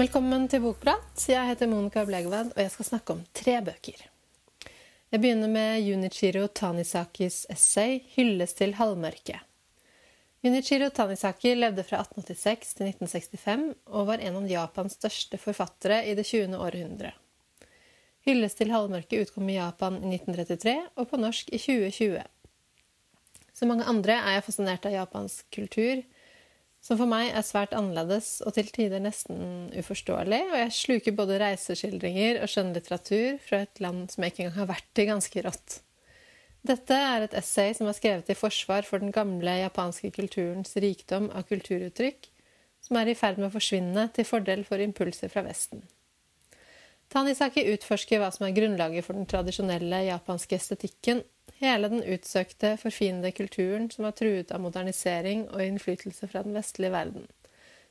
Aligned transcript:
Velkommen 0.00 0.46
til 0.48 0.62
Bokprat. 0.64 1.26
Jeg 1.28 1.44
heter 1.44 1.68
Monica 1.68 2.06
Blegvad, 2.08 2.54
og 2.54 2.60
jeg 2.62 2.70
skal 2.72 2.86
snakke 2.86 3.12
om 3.12 3.18
tre 3.36 3.58
bøker. 3.60 3.98
Jeg 5.12 5.20
begynner 5.20 5.50
med 5.52 5.82
Junichiro 5.84 6.46
Tanisakis 6.46 7.42
essay 7.52 7.98
'Hylles 8.14 8.54
til 8.56 8.72
halvmørket'. 8.78 9.42
Junichiro 10.40 10.88
Tanisaki 10.88 11.52
levde 11.54 11.84
fra 11.84 12.00
1886 12.00 12.72
til 12.78 12.86
1965 12.86 13.74
og 13.92 14.06
var 14.06 14.24
en 14.24 14.38
av 14.40 14.48
Japans 14.48 14.96
største 14.96 15.36
forfattere 15.36 16.06
i 16.08 16.14
det 16.14 16.24
20. 16.24 16.56
århundre. 16.56 17.12
'Hylles 18.24 18.56
til 18.56 18.72
halvmørket' 18.72 19.20
utkom 19.26 19.50
i 19.50 19.58
Japan 19.58 20.00
i 20.00 20.14
1933 20.14 20.78
og 20.96 21.10
på 21.10 21.20
norsk 21.20 21.52
i 21.52 21.58
2020. 21.58 22.24
Som 23.52 23.68
mange 23.68 23.84
andre 23.84 24.16
er 24.16 24.38
jeg 24.38 24.48
fascinert 24.48 24.86
av 24.86 24.96
japansk 24.96 25.44
kultur, 25.52 26.00
som 26.80 26.96
for 26.96 27.10
meg 27.10 27.28
er 27.36 27.44
svært 27.44 27.74
annerledes 27.76 28.38
og 28.46 28.54
til 28.56 28.70
tider 28.72 29.02
nesten 29.04 29.68
uforståelig, 29.76 30.40
og 30.48 30.56
jeg 30.62 30.76
sluker 30.78 31.16
både 31.16 31.38
reiseskildringer 31.42 32.40
og 32.40 32.48
skjønnlitteratur 32.48 33.38
fra 33.44 33.62
et 33.66 33.82
land 33.84 34.06
som 34.12 34.24
jeg 34.24 34.32
ikke 34.32 34.46
engang 34.46 34.58
har 34.62 34.70
vært 34.72 35.02
i 35.02 35.08
ganske 35.10 35.44
rått. 35.44 35.80
Dette 36.66 36.96
er 36.96 37.24
et 37.24 37.36
essay 37.36 37.72
som 37.76 37.88
er 37.88 37.96
skrevet 37.96 38.32
i 38.32 38.36
forsvar 38.36 38.84
for 38.88 39.00
den 39.00 39.12
gamle 39.16 39.54
japanske 39.62 40.10
kulturens 40.16 40.74
rikdom 40.80 41.30
av 41.32 41.46
kulturuttrykk, 41.48 42.28
som 42.84 42.98
er 43.00 43.12
i 43.12 43.16
ferd 43.16 43.40
med 43.40 43.48
å 43.48 43.54
forsvinne 43.54 44.06
til 44.16 44.28
fordel 44.28 44.64
for 44.68 44.80
impulser 44.80 45.32
fra 45.32 45.44
Vesten. 45.44 45.84
Tanisaki 47.10 47.64
utforsker 47.72 48.20
hva 48.22 48.28
som 48.32 48.46
er 48.46 48.54
grunnlaget 48.54 49.04
for 49.06 49.18
den 49.18 49.26
tradisjonelle 49.28 50.04
japanske 50.06 50.56
estetikken, 50.56 51.24
hele 51.58 51.88
den 51.90 52.02
utsøkte, 52.04 52.76
forfinede 52.80 53.32
kulturen 53.36 53.88
som 53.92 54.06
var 54.06 54.16
truet 54.18 54.52
av 54.54 54.62
modernisering 54.62 55.46
og 55.50 55.62
innflytelse 55.64 56.28
fra 56.30 56.44
den 56.46 56.56
vestlige 56.56 56.92
verden, 56.94 57.26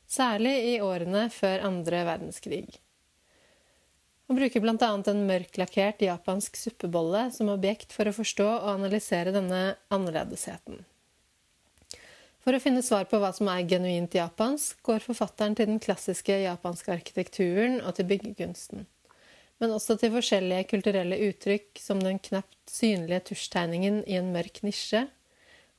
særlig 0.08 0.56
i 0.72 0.76
årene 0.82 1.28
før 1.34 1.66
andre 1.68 2.04
verdenskrig. 2.08 2.68
Han 4.30 4.38
bruker 4.38 4.62
bl.a. 4.62 4.76
en 4.78 5.26
mørklakkert 5.26 6.04
japansk 6.06 6.60
suppebolle 6.60 7.28
som 7.34 7.50
objekt 7.50 7.96
for 7.96 8.06
å 8.06 8.14
forstå 8.14 8.46
og 8.46 8.70
analysere 8.76 9.34
denne 9.34 9.64
annerledesheten. 9.90 10.84
For 12.40 12.56
å 12.56 12.62
finne 12.62 12.86
svar 12.86 13.10
på 13.10 13.18
hva 13.20 13.34
som 13.36 13.50
er 13.52 13.66
genuint 13.68 14.14
japansk, 14.16 14.78
går 14.86 15.02
forfatteren 15.04 15.58
til 15.58 15.68
den 15.72 15.82
klassiske 15.82 16.38
japanske 16.46 16.94
arkitekturen 16.94 17.82
og 17.82 17.98
til 17.98 18.08
byggekunsten 18.14 18.88
men 19.60 19.76
også 19.76 19.98
til 20.00 20.14
forskjellige 20.14 20.68
kulturelle 20.72 21.18
uttrykk 21.30 21.80
som 21.84 22.02
den 22.04 22.20
knapt 22.24 22.72
synlige 22.72 23.26
tusjtegningen 23.32 24.02
i 24.08 24.16
en 24.20 24.32
mørk 24.34 24.62
nisje, 24.64 25.06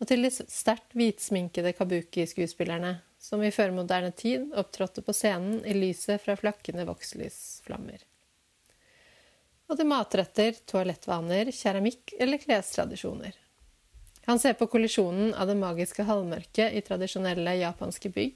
og 0.00 0.08
til 0.08 0.24
de 0.24 0.30
sterkt 0.32 0.94
hvitsminkede 0.96 1.72
kabuki-skuespillerne, 1.76 2.98
som 3.20 3.42
i 3.44 3.52
førmoderne 3.52 4.12
tid 4.16 4.48
opptrådte 4.56 5.04
på 5.04 5.12
scenen 5.16 5.60
i 5.68 5.76
lyset 5.76 6.22
fra 6.24 6.36
flakkende 6.40 6.86
vokslysflammer. 6.88 8.04
Og 9.70 9.78
til 9.78 9.86
matretter, 9.86 10.56
toalettvaner, 10.66 11.52
keramikk 11.54 12.16
eller 12.18 12.40
klestradisjoner. 12.42 13.36
Han 14.26 14.40
ser 14.40 14.56
på 14.58 14.66
kollisjonen 14.72 15.32
av 15.34 15.48
det 15.48 15.56
magiske 15.60 16.04
halvmørket 16.08 16.74
i 16.76 16.82
tradisjonelle 16.84 17.54
japanske 17.60 18.10
bygg, 18.12 18.34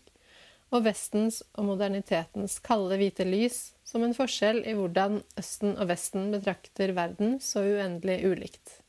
og 0.74 0.82
Vestens 0.88 1.40
og 1.54 1.68
modernitetens 1.68 2.58
kalde, 2.64 2.98
hvite 2.98 3.26
lys 3.28 3.58
som 3.86 4.02
en 4.02 4.16
forskjell 4.16 4.64
i 4.66 4.74
hvordan 4.74 5.20
Østen 5.38 5.76
og 5.78 5.86
Vesten 5.92 6.32
betrakter 6.34 6.94
verden 6.96 7.38
så 7.42 7.62
uendelig 7.62 8.24
ulikt. 8.26 8.80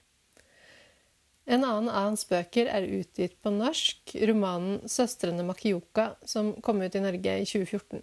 En 1.45 1.61
annen 1.61 1.91
av 1.91 2.08
hans 2.08 2.25
bøker 2.25 2.72
er 2.73 2.88
utgitt 2.89 3.36
på 3.45 3.53
norsk, 3.53 4.16
romanen 4.25 4.80
'Søstrene 4.89 5.45
Makioka', 5.45 6.16
som 6.25 6.56
kom 6.66 6.81
ut 6.81 6.95
i 6.95 7.03
Norge 7.03 7.38
i 7.38 7.45
2014. 7.45 8.01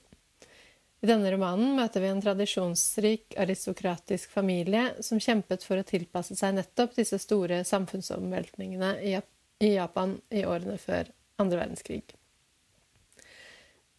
I 1.02 1.08
denne 1.10 1.32
romanen 1.34 1.74
møter 1.74 2.04
vi 2.04 2.12
en 2.12 2.22
tradisjonsrik, 2.22 3.34
aristokratisk 3.34 4.30
familie 4.30 5.02
som 5.02 5.18
kjempet 5.18 5.66
for 5.66 5.82
å 5.82 5.88
tilpasse 5.88 6.38
seg 6.38 6.54
nettopp 6.54 6.94
disse 6.94 7.18
store 7.18 7.64
samfunnsomveltningene 7.66 8.94
i 9.02 9.74
Japan 9.74 10.20
i 10.30 10.46
årene 10.46 10.78
før 10.78 11.10
andre 11.42 11.64
verdenskrig. 11.64 12.21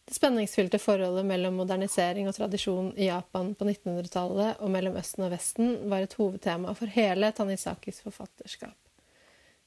Det 0.06 0.14
spenningsfylte 0.18 0.80
forholdet 0.84 1.25
mellom 1.25 1.56
modernisering 1.56 2.28
og 2.28 2.36
tradisjon 2.36 2.91
i 3.00 3.08
Japan 3.08 3.53
på 3.56 3.68
1900-tallet 3.69 4.59
og 4.59 4.72
mellom 4.74 4.97
Østen 5.00 5.24
og 5.24 5.31
Vesten 5.31 5.78
var 5.91 6.03
et 6.03 6.16
hovedtema 6.19 6.74
for 6.75 6.91
hele 6.91 7.31
Tanisakis 7.31 8.02
forfatterskap. 8.03 8.75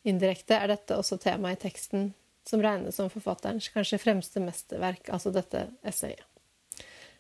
Indirekte 0.07 0.59
er 0.61 0.71
dette 0.71 0.99
også 1.01 1.17
tema 1.19 1.55
i 1.55 1.59
teksten, 1.59 2.11
som 2.47 2.63
regnes 2.63 3.01
som 3.01 3.09
forfatterens 3.11 3.71
kanskje 3.75 3.99
fremste 3.99 4.43
mesterverk, 4.45 5.09
altså 5.11 5.33
dette 5.35 5.67
essayet. 5.83 6.23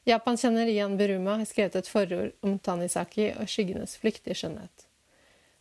Japankjenner 0.06 0.68
Ian 0.70 0.94
Buruma 0.96 1.40
har 1.40 1.48
skrevet 1.50 1.80
et 1.80 1.88
forord 1.90 2.36
om 2.46 2.60
Tanisaki 2.62 3.32
og 3.32 3.48
skyggenes 3.50 3.96
flyktige 3.98 4.36
skjønnhet. 4.38 4.85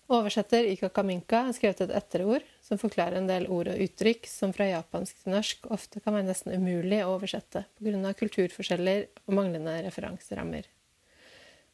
Oversetter 0.06 0.68
Ika 0.70 0.92
Kaminka 0.94 1.40
har 1.48 1.56
skrevet 1.58 1.80
et 1.82 1.94
etterord 1.98 2.46
som 2.62 2.78
forklarer 2.78 3.18
en 3.18 3.30
del 3.30 3.48
ord 3.50 3.72
og 3.72 3.80
uttrykk 3.82 4.28
som 4.30 4.52
fra 4.54 4.68
japansk 4.70 5.24
til 5.24 5.34
norsk 5.34 5.66
ofte 5.74 6.02
kan 6.04 6.14
være 6.14 6.28
nesten 6.28 6.54
umulig 6.54 7.00
å 7.02 7.16
oversette 7.16 7.64
pga. 7.80 8.14
kulturforskjeller 8.14 9.08
og 9.26 9.34
manglende 9.34 9.80
referanserammer. 9.88 10.70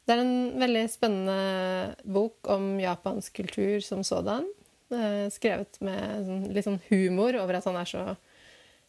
Det 0.02 0.14
er 0.14 0.22
en 0.24 0.58
veldig 0.58 0.84
spennende 0.90 1.94
bok 2.08 2.48
om 2.50 2.80
japansk 2.80 3.36
kultur 3.36 3.84
som 3.84 4.00
sådan. 4.02 4.48
Eh, 4.92 5.28
skrevet 5.32 5.76
med 5.84 6.24
sånn, 6.26 6.46
litt 6.56 6.66
sånn 6.66 6.80
humor 6.88 7.36
over 7.40 7.60
at 7.60 7.68
han 7.68 7.76
er 7.80 7.88
så 7.88 8.06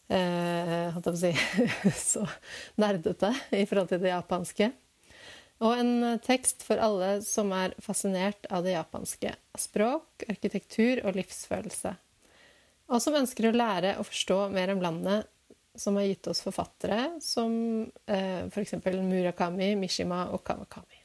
eh, 0.08 1.12
si, 1.20 1.34
så 2.14 2.24
nerdete 2.80 3.30
i 3.52 3.66
forhold 3.68 3.92
til 3.92 4.02
det 4.02 4.10
japanske. 4.10 4.72
Og 5.62 5.76
en 5.78 5.92
eh, 6.02 6.22
tekst 6.24 6.64
for 6.66 6.80
alle 6.82 7.18
som 7.26 7.52
er 7.54 7.76
fascinert 7.82 8.48
av 8.50 8.64
det 8.66 8.74
japanske. 8.74 9.34
Språk, 9.58 10.26
arkitektur 10.28 11.04
og 11.04 11.14
livsfølelse. 11.18 11.94
Og 12.90 13.00
som 13.00 13.16
ønsker 13.16 13.48
å 13.48 13.54
lære 13.54 13.94
og 14.00 14.08
forstå 14.10 14.40
mer 14.54 14.74
om 14.74 14.82
landet 14.82 15.30
som 15.74 15.96
har 15.98 16.06
gitt 16.06 16.26
oss 16.30 16.42
forfattere 16.44 17.16
som 17.22 17.54
eh, 18.06 18.44
f.eks. 18.46 18.76
Murakami, 18.82 19.72
Mishima 19.78 20.28
og 20.34 20.44
Kawakami. 20.46 21.00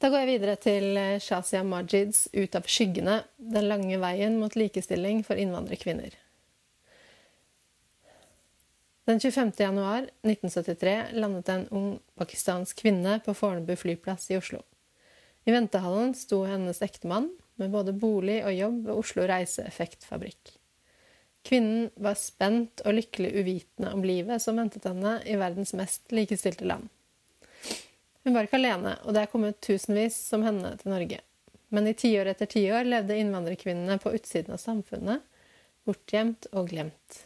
Da 0.00 0.08
går 0.08 0.22
jeg 0.22 0.30
videre 0.30 0.56
til 0.60 0.96
eh, 0.96 1.20
Shazia 1.20 1.62
Majids 1.64 2.26
'Ut 2.32 2.56
av 2.56 2.68
skyggene', 2.68 3.20
den 3.36 3.68
lange 3.68 4.00
veien 4.00 4.38
mot 4.40 4.56
likestilling 4.56 5.20
for 5.24 5.36
innvandrerkvinner. 5.36 6.16
Den 9.10 9.20
25. 9.20 9.52
januar 9.56 9.98
1973 10.22 11.04
landet 11.12 11.48
en 11.48 11.68
ung 11.68 11.98
pakistansk 12.14 12.78
kvinne 12.78 13.16
på 13.24 13.32
Fornebu 13.34 13.76
flyplass 13.76 14.30
i 14.30 14.36
Oslo. 14.38 14.60
I 15.44 15.50
ventehallen 15.50 16.12
sto 16.14 16.44
hennes 16.46 16.78
ektemann 16.82 17.26
med 17.58 17.72
både 17.72 17.90
bolig 17.90 18.36
og 18.44 18.54
jobb 18.54 18.76
ved 18.86 19.00
Oslo 19.00 19.24
Reiseeffektfabrikk. 19.26 20.52
Kvinnen 21.42 21.88
var 21.98 22.14
spent 22.22 22.84
og 22.84 22.94
lykkelig 23.00 23.32
uvitende 23.40 23.90
om 23.96 24.04
livet 24.06 24.44
som 24.44 24.60
ventet 24.62 24.86
henne 24.86 25.16
i 25.26 25.34
verdens 25.40 25.74
mest 25.74 26.14
likestilte 26.14 26.68
land. 26.70 26.86
Hun 28.22 28.36
var 28.36 28.46
ikke 28.46 28.60
alene, 28.60 28.92
og 29.02 29.16
det 29.16 29.24
er 29.24 29.32
kommet 29.32 29.58
tusenvis 29.58 30.20
som 30.28 30.46
henne 30.46 30.70
til 30.78 30.92
Norge. 30.94 31.18
Men 31.74 31.90
i 31.90 31.96
tiår 31.98 32.30
etter 32.30 32.52
tiår 32.54 32.86
levde 32.86 33.18
innvandrerkvinnene 33.18 33.98
på 33.98 34.14
utsiden 34.20 34.54
av 34.54 34.62
samfunnet, 34.62 35.26
bortgjemt 35.82 36.46
og 36.54 36.70
glemt. 36.70 37.24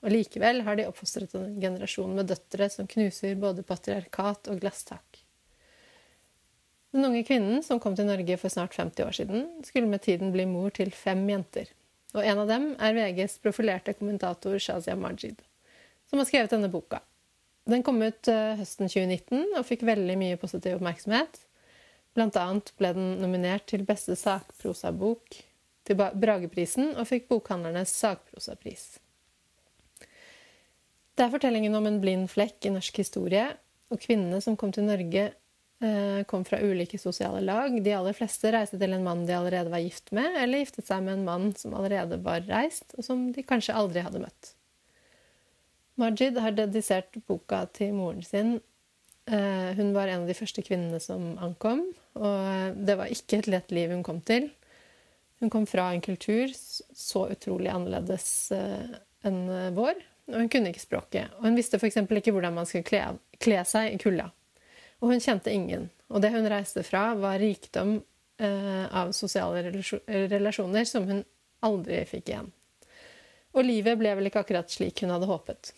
Og 0.00 0.12
likevel 0.14 0.62
har 0.64 0.78
de 0.78 0.86
oppfostret 0.88 1.34
en 1.36 1.58
generasjon 1.60 2.14
med 2.16 2.30
døtre 2.30 2.70
som 2.72 2.88
knuser 2.88 3.36
både 3.40 3.64
patriarkat 3.66 4.48
og 4.48 4.62
glasstak. 4.62 5.20
Den 6.90 7.06
unge 7.06 7.22
kvinnen 7.26 7.60
som 7.62 7.78
kom 7.82 7.94
til 7.94 8.08
Norge 8.08 8.38
for 8.40 8.50
snart 8.50 8.74
50 8.74 9.04
år 9.04 9.14
siden, 9.14 9.44
skulle 9.62 9.90
med 9.90 10.02
tiden 10.02 10.32
bli 10.34 10.46
mor 10.48 10.72
til 10.74 10.90
fem 10.90 11.22
jenter. 11.28 11.68
Og 12.16 12.24
en 12.26 12.40
av 12.42 12.48
dem 12.50 12.72
er 12.82 12.96
VGs 12.96 13.36
profilerte 13.44 13.94
kommentator 13.94 14.56
Shazia 14.58 14.96
Majid, 14.98 15.38
som 16.10 16.18
har 16.18 16.26
skrevet 16.26 16.50
denne 16.50 16.72
boka. 16.72 16.98
Den 17.70 17.84
kom 17.86 18.00
ut 18.02 18.30
eh, 18.32 18.56
høsten 18.58 18.88
2019 18.90 19.54
og 19.60 19.66
fikk 19.68 19.84
veldig 19.86 20.16
mye 20.18 20.40
positiv 20.40 20.80
oppmerksomhet. 20.80 21.44
Blant 22.16 22.38
annet 22.40 22.72
ble 22.80 22.90
den 22.96 23.12
nominert 23.20 23.68
til 23.70 23.84
beste 23.86 24.16
sakprosabok 24.18 25.38
til 25.86 26.00
Brageprisen 26.00 26.96
og 26.96 27.06
fikk 27.06 27.28
Bokhandlernes 27.30 27.92
sakprosapris. 28.00 28.96
Det 31.20 31.26
er 31.26 31.34
fortellingen 31.34 31.74
om 31.76 31.84
en 31.84 31.98
blind 32.00 32.30
flekk 32.32 32.64
i 32.64 32.70
norsk 32.72 32.96
historie, 33.02 33.42
og 33.92 33.98
kvinnene 34.00 34.38
som 34.40 34.54
kom 34.56 34.70
til 34.72 34.86
Norge, 34.86 35.24
eh, 35.84 36.20
kom 36.24 36.46
fra 36.48 36.56
ulike 36.64 36.96
sosiale 36.96 37.42
lag. 37.44 37.74
De 37.84 37.92
aller 37.92 38.16
fleste 38.16 38.48
reiste 38.54 38.78
til 38.80 38.94
en 38.96 39.04
mann 39.04 39.26
de 39.28 39.34
allerede 39.36 39.68
var 39.68 39.82
gift 39.84 40.14
med, 40.16 40.38
eller 40.40 40.62
giftet 40.62 40.86
seg 40.88 41.02
med 41.04 41.18
en 41.18 41.26
mann 41.26 41.52
som 41.60 41.74
allerede 41.76 42.16
var 42.24 42.40
reist, 42.48 42.94
og 42.96 43.04
som 43.04 43.26
de 43.36 43.44
kanskje 43.44 43.76
aldri 43.76 44.00
hadde 44.00 44.22
møtt. 44.22 44.54
Majid 46.00 46.40
har 46.40 46.56
dedisert 46.56 47.20
boka 47.28 47.66
til 47.76 47.92
moren 47.98 48.24
sin. 48.24 48.54
Eh, 49.28 49.76
hun 49.76 49.92
var 49.92 50.08
en 50.08 50.22
av 50.22 50.26
de 50.26 50.38
første 50.40 50.64
kvinnene 50.64 51.02
som 51.04 51.34
ankom, 51.36 51.84
og 52.16 52.80
det 52.80 52.96
var 52.96 53.12
ikke 53.12 53.42
et 53.42 53.50
lett 53.58 53.76
liv 53.76 53.92
hun 53.92 54.06
kom 54.08 54.22
til. 54.24 54.48
Hun 55.44 55.52
kom 55.52 55.68
fra 55.68 55.90
en 55.92 56.00
kultur 56.00 56.48
så 56.56 57.28
utrolig 57.28 57.68
annerledes 57.68 58.52
eh, 58.56 58.96
enn 59.28 59.44
vår, 59.76 60.00
og 60.32 60.42
hun 60.42 60.50
kunne 60.52 60.70
ikke 60.72 60.82
språket. 60.82 61.34
Og 61.38 61.48
hun 61.48 61.58
visste 61.58 61.78
f.eks. 61.80 61.98
ikke 62.02 62.34
hvordan 62.34 62.56
man 62.56 62.68
skulle 62.68 62.86
kle, 62.86 63.02
kle 63.42 63.64
seg 63.68 63.94
i 63.94 64.00
kulda. 64.00 64.30
Og 65.00 65.12
hun 65.12 65.22
kjente 65.22 65.52
ingen. 65.52 65.88
Og 66.10 66.22
det 66.22 66.32
hun 66.34 66.48
reiste 66.50 66.84
fra, 66.86 67.10
var 67.18 67.40
rikdom 67.40 67.98
eh, 68.40 68.86
av 68.86 69.12
sosiale 69.16 69.62
relasjoner 70.06 70.88
som 70.88 71.06
hun 71.08 71.22
aldri 71.66 72.02
fikk 72.08 72.32
igjen. 72.32 72.50
Og 73.56 73.66
livet 73.66 73.98
ble 73.98 74.12
vel 74.18 74.30
ikke 74.30 74.44
akkurat 74.44 74.70
slik 74.70 75.02
hun 75.02 75.12
hadde 75.14 75.28
håpet. 75.30 75.72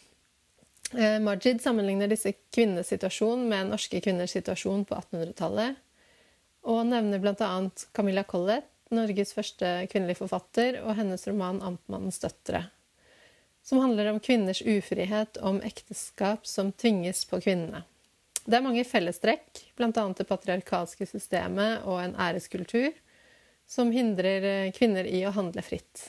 Eh, 0.93 1.19
Majid 1.25 1.63
sammenligner 1.65 2.11
disse 2.11 2.35
kvinnenes 2.53 2.91
situasjon 2.93 3.47
med 3.49 3.71
norske 3.71 4.03
kvinners 4.05 4.35
situasjon 4.37 4.85
på 4.89 4.99
1800-tallet, 4.99 5.81
og 6.69 6.85
nevner 6.87 7.23
bl.a. 7.23 7.49
Camilla 7.97 8.27
Collett, 8.29 8.69
Norges 8.93 9.33
første 9.33 9.69
kvinnelige 9.89 10.21
forfatter, 10.21 10.77
og 10.85 10.99
hennes 10.99 11.23
roman 11.25 11.63
'Amtmannens 11.65 12.21
døtre', 12.21 12.67
som 13.63 13.79
handler 13.79 14.11
om 14.11 14.21
kvinners 14.21 14.63
ufrihet, 14.63 15.37
om 15.37 15.61
ekteskap 15.63 16.47
som 16.47 16.73
tvinges 16.73 17.25
på 17.31 17.41
kvinnene. 17.41 17.85
Det 18.43 18.59
er 18.59 18.65
mange 18.65 18.83
fellestrekk, 18.85 19.63
bl.a. 19.79 19.91
det 20.19 20.27
patriarkalske 20.27 21.07
systemet 21.07 21.87
og 21.87 22.01
en 22.03 22.17
æreskultur, 22.19 22.91
som 23.71 23.93
hindrer 23.95 24.47
eh, 24.49 24.73
kvinner 24.75 25.07
i 25.07 25.23
å 25.25 25.35
handle 25.35 25.63
fritt. 25.63 26.09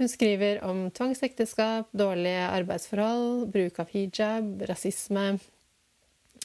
Hun 0.00 0.08
skriver 0.08 0.62
om 0.64 0.86
tvangsekteskap, 0.90 1.92
dårlige 1.92 2.48
arbeidsforhold, 2.48 3.50
bruk 3.52 3.82
av 3.84 3.92
hijab, 3.92 4.64
rasisme, 4.70 5.34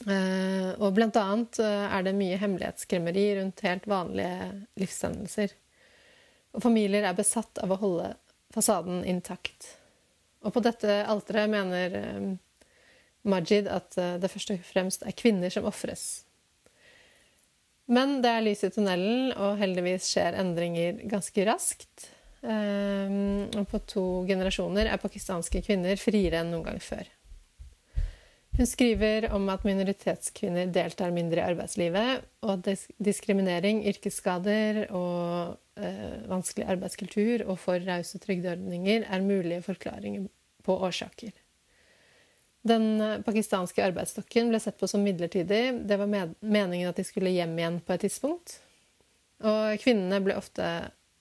Uh, 0.06 0.78
og 0.78 0.92
blant 0.94 1.16
annet 1.18 1.58
uh, 1.58 1.88
er 1.90 2.04
det 2.06 2.14
mye 2.14 2.36
hemmelighetsskremmeri 2.38 3.24
rundt 3.40 3.64
helt 3.66 3.88
vanlige 3.90 4.52
livshendelser. 4.78 5.56
Og 6.54 6.62
familier 6.62 7.08
er 7.08 7.16
besatt 7.18 7.58
av 7.64 7.74
å 7.74 7.80
holde 7.80 8.12
fasaden 8.54 9.02
intakt. 9.10 9.72
Og 10.48 10.54
på 10.54 10.62
dette 10.64 11.02
alteret 11.04 11.52
mener 11.52 11.98
uh, 12.00 12.30
Majid 13.28 13.68
at 13.68 13.98
det 14.22 14.30
først 14.32 14.54
og 14.54 14.64
fremst 14.64 15.04
er 15.04 15.16
kvinner 15.16 15.52
som 15.52 15.66
ofres. 15.68 16.24
Men 17.92 18.22
det 18.24 18.30
er 18.32 18.44
lys 18.46 18.64
i 18.64 18.70
tunnelen, 18.72 19.34
og 19.36 19.58
heldigvis 19.60 20.08
skjer 20.12 20.38
endringer 20.40 21.02
ganske 21.10 21.44
raskt. 21.48 22.08
Og 22.44 23.64
på 23.68 23.80
to 23.90 24.04
generasjoner 24.28 24.88
er 24.92 25.00
pakistanske 25.02 25.64
kvinner 25.66 26.00
friere 26.00 26.44
enn 26.44 26.52
noen 26.54 26.68
gang 26.68 26.82
før. 26.84 27.08
Hun 28.58 28.66
skriver 28.66 29.28
om 29.30 29.44
at 29.52 29.62
minoritetskvinner 29.62 30.72
deltar 30.74 31.12
mindre 31.14 31.38
i 31.38 31.46
arbeidslivet, 31.46 32.24
og 32.42 32.56
at 32.56 32.88
diskriminering, 32.98 33.84
yrkesskader 33.86 34.80
og 34.88 35.54
eh, 35.78 36.24
vanskelig 36.26 36.66
arbeidskultur 36.74 37.44
og 37.46 37.54
for 37.62 37.78
rause 37.86 38.18
trygdeordninger 38.18 39.06
er 39.06 39.22
mulige 39.22 39.62
forklaringer 39.62 40.26
på 40.68 40.76
årsaker. 40.84 41.32
Den 42.68 43.00
eh, 43.00 43.20
pakistanske 43.24 43.84
arbeidsstokken 43.84 44.52
ble 44.52 44.60
sett 44.60 44.78
på 44.78 44.88
som 44.90 45.02
midlertidig. 45.02 45.62
Det 45.88 45.96
var 45.96 46.10
meningen 46.40 46.90
at 46.90 46.98
de 47.00 47.06
skulle 47.06 47.32
hjem 47.32 47.56
igjen 47.58 47.80
på 47.80 47.94
et 47.94 48.04
tidspunkt. 48.04 48.58
Og 49.48 49.78
kvinnene 49.82 50.20
ble 50.24 50.36
ofte 50.36 50.66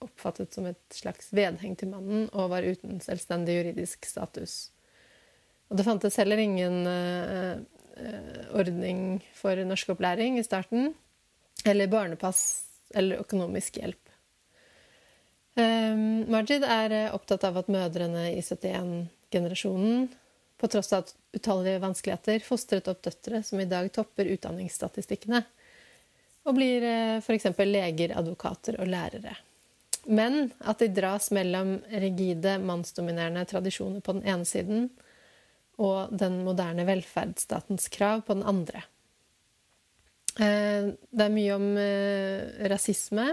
oppfattet 0.04 0.54
som 0.54 0.68
et 0.70 0.82
slags 0.94 1.32
vedheng 1.34 1.78
til 1.78 1.90
mannen 1.90 2.28
og 2.34 2.52
var 2.52 2.66
uten 2.66 3.00
selvstendig 3.02 3.56
juridisk 3.60 4.06
status. 4.10 4.70
Og 5.70 5.80
det 5.80 5.86
fantes 5.88 6.18
heller 6.22 6.40
ingen 6.40 6.86
uh, 6.88 7.58
ordning 8.56 9.20
for 9.36 9.58
norskopplæring 9.68 10.38
i 10.40 10.46
starten. 10.46 10.94
Eller 11.66 11.90
barnepass 11.92 12.44
eller 12.96 13.24
økonomisk 13.26 13.82
hjelp. 13.82 14.04
Um, 15.58 16.24
Majid 16.30 16.64
er 16.64 16.94
opptatt 17.12 17.44
av 17.50 17.58
at 17.64 17.72
mødrene 17.74 18.30
i 18.38 18.44
71-generasjonen, 19.32 20.08
på 20.58 20.68
tross 20.68 20.94
av 20.94 21.06
utallige 21.34 21.80
vanskeligheter, 21.80 22.40
fostret 22.40 22.88
opp 22.88 23.04
døtre 23.04 23.44
som 23.44 23.60
i 23.60 23.66
dag 23.70 23.92
topper 23.94 24.26
utdanningsstatistikkene, 24.26 25.44
og 26.48 26.56
blir 26.56 26.82
uh, 26.82 27.18
f.eks. 27.20 27.46
leger, 27.60 28.16
advokater 28.18 28.80
og 28.82 28.88
lærere. 28.88 29.36
Men 30.08 30.52
at 30.64 30.80
de 30.80 30.88
dras 30.88 31.30
mellom 31.36 31.82
rigide, 31.92 32.58
mannsdominerende 32.64 33.44
tradisjoner 33.46 34.00
på 34.02 34.16
den 34.16 34.24
ene 34.24 34.48
siden 34.48 34.88
og 35.78 36.14
den 36.16 36.40
moderne 36.46 36.88
velferdsstatens 36.88 37.90
krav 37.94 38.24
på 38.26 38.38
den 38.38 38.48
andre. 38.48 38.86
Eh, 40.40 40.94
det 40.96 41.26
er 41.26 41.34
mye 41.34 41.58
om 41.58 41.68
eh, 41.82 42.70
rasisme. 42.72 43.28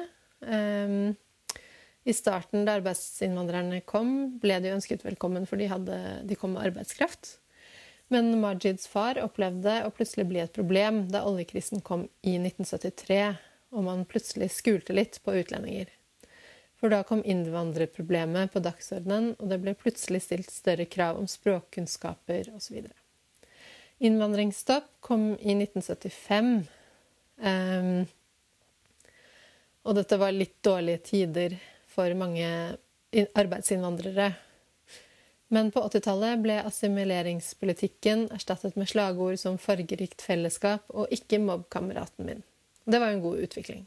I 2.05 2.13
starten, 2.13 2.67
da 2.67 2.77
arbeidsinnvandrerne 2.77 3.81
kom, 3.89 4.37
ble 4.41 4.59
de 4.61 4.75
ønsket 4.75 5.07
velkommen 5.07 5.47
for 5.49 5.61
de, 5.61 5.71
hadde, 5.73 5.97
de 6.29 6.37
kom 6.37 6.53
med 6.53 6.69
arbeidskraft. 6.69 7.39
Men 8.13 8.29
Majids 8.43 8.85
far 8.91 9.17
opplevde 9.23 9.79
å 9.87 9.93
plutselig 9.95 10.27
bli 10.29 10.43
et 10.43 10.53
problem 10.53 11.07
da 11.09 11.25
oljekrisen 11.25 11.81
kom 11.81 12.05
i 12.21 12.37
1973, 12.37 13.21
og 13.73 13.87
man 13.89 14.05
plutselig 14.05 14.51
skulte 14.53 14.93
litt 14.93 15.17
på 15.25 15.33
utlendinger. 15.41 15.89
For 16.77 16.93
da 16.93 17.01
kom 17.09 17.25
innvandrerproblemet 17.25 18.53
på 18.53 18.61
dagsordenen, 18.61 19.33
og 19.39 19.49
det 19.49 19.63
ble 19.65 19.73
plutselig 19.79 20.27
stilt 20.27 20.53
større 20.53 20.85
krav 20.85 21.17
om 21.17 21.29
språkkunnskaper 21.31 22.53
osv. 22.53 22.85
Innvandringsstopp 24.05 24.93
kom 25.01 25.31
i 25.41 25.57
1975. 25.57 26.51
Um, 27.41 27.47
ehm, 27.49 28.03
og 29.89 29.97
dette 29.97 30.19
var 30.21 30.37
litt 30.37 30.59
dårlige 30.65 31.01
tider 31.09 31.57
for 31.95 32.15
mange 32.19 32.49
arbeidsinnvandrere. 33.39 34.33
Men 35.55 35.71
på 35.71 35.83
80-tallet 35.87 36.43
ble 36.43 36.59
assimileringspolitikken 36.67 38.27
erstattet 38.35 38.77
med 38.81 38.91
slagord 38.91 39.39
som 39.39 39.59
'fargerikt 39.61 40.25
fellesskap' 40.25 40.91
og 40.91 41.09
'ikke 41.13 41.39
mobb 41.39 41.69
kameraten 41.71 42.27
min'. 42.27 42.43
Det 42.85 43.01
var 43.01 43.15
en 43.15 43.23
god 43.23 43.39
utvikling. 43.47 43.87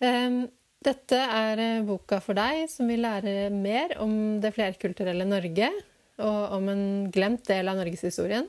Um, 0.00 0.48
dette 0.84 1.16
er 1.18 1.58
eh, 1.58 1.84
boka 1.86 2.20
for 2.20 2.36
deg 2.36 2.66
som 2.70 2.88
vil 2.90 3.02
lære 3.02 3.48
mer 3.50 3.96
om 4.02 4.40
det 4.42 4.52
flerkulturelle 4.54 5.24
Norge 5.24 5.70
og 6.22 6.52
om 6.56 6.68
en 6.68 6.84
glemt 7.12 7.46
del 7.48 7.68
av 7.68 7.78
norgeshistorien. 7.80 8.46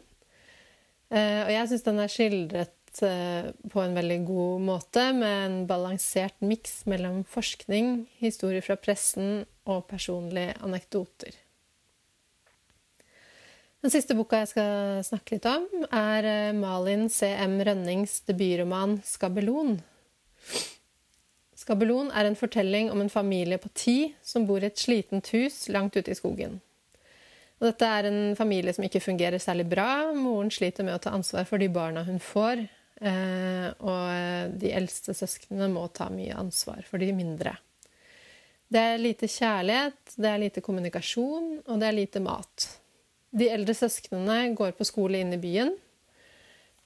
Eh, 1.09 1.41
og 1.45 1.51
jeg 1.53 1.69
syns 1.71 1.87
den 1.87 2.01
er 2.03 2.11
skildret 2.11 2.86
på 2.97 3.81
en 3.81 3.97
veldig 3.97 4.19
god 4.25 4.63
måte, 4.63 5.03
med 5.13 5.35
en 5.45 5.57
balansert 5.69 6.37
miks 6.39 6.85
mellom 6.89 7.23
forskning, 7.27 8.07
historier 8.21 8.63
fra 8.65 8.77
pressen 8.79 9.43
og 9.67 9.85
personlige 9.91 10.55
anekdoter. 10.63 11.35
Den 13.83 13.93
siste 13.93 14.15
boka 14.17 14.39
jeg 14.41 14.51
skal 14.55 15.03
snakke 15.05 15.37
litt 15.37 15.45
om, 15.45 15.67
er 15.93 16.51
Malin 16.57 17.09
C.M. 17.13 17.59
Rønnings 17.61 18.21
debutroman 18.25 18.97
'Skabelon'. 19.05 19.77
Skabelon 21.57 22.09
er 22.13 22.25
en 22.25 22.37
fortelling 22.37 22.91
om 22.91 23.01
en 23.01 23.09
familie 23.09 23.57
på 23.57 23.69
ti 23.73 23.97
som 24.23 24.45
bor 24.47 24.63
i 24.63 24.69
et 24.69 24.79
slitent 24.79 25.29
hus 25.33 25.67
langt 25.69 25.97
ute 25.97 26.11
i 26.13 26.17
skogen. 26.17 26.59
Og 27.57 27.71
dette 27.71 27.87
er 27.89 28.07
en 28.09 28.35
familie 28.37 28.73
som 28.73 28.85
ikke 28.85 29.01
fungerer 29.01 29.41
særlig 29.41 29.65
bra. 29.69 30.13
Moren 30.13 30.51
sliter 30.53 30.85
med 30.85 30.97
å 30.97 31.01
ta 31.01 31.13
ansvar 31.17 31.47
for 31.49 31.57
de 31.57 31.69
barna 31.73 32.03
hun 32.05 32.19
får. 32.21 32.67
Eh, 32.97 33.67
og 33.85 34.57
de 34.57 34.73
eldste 34.73 35.13
søsknene 35.17 35.69
må 35.69 35.85
ta 35.93 36.09
mye 36.13 36.37
ansvar 36.37 36.81
for 36.87 37.01
de 37.01 37.11
mindre. 37.13 37.53
Det 38.67 38.81
er 38.83 38.99
lite 38.99 39.29
kjærlighet, 39.31 40.15
det 40.17 40.29
er 40.29 40.41
lite 40.41 40.63
kommunikasjon, 40.65 41.51
og 41.63 41.79
det 41.79 41.87
er 41.87 41.95
lite 41.95 42.21
mat. 42.23 42.67
De 43.31 43.47
eldre 43.51 43.75
søsknene 43.77 44.55
går 44.57 44.73
på 44.75 44.87
skole 44.87 45.21
inne 45.21 45.37
i 45.37 45.43
byen, 45.43 45.71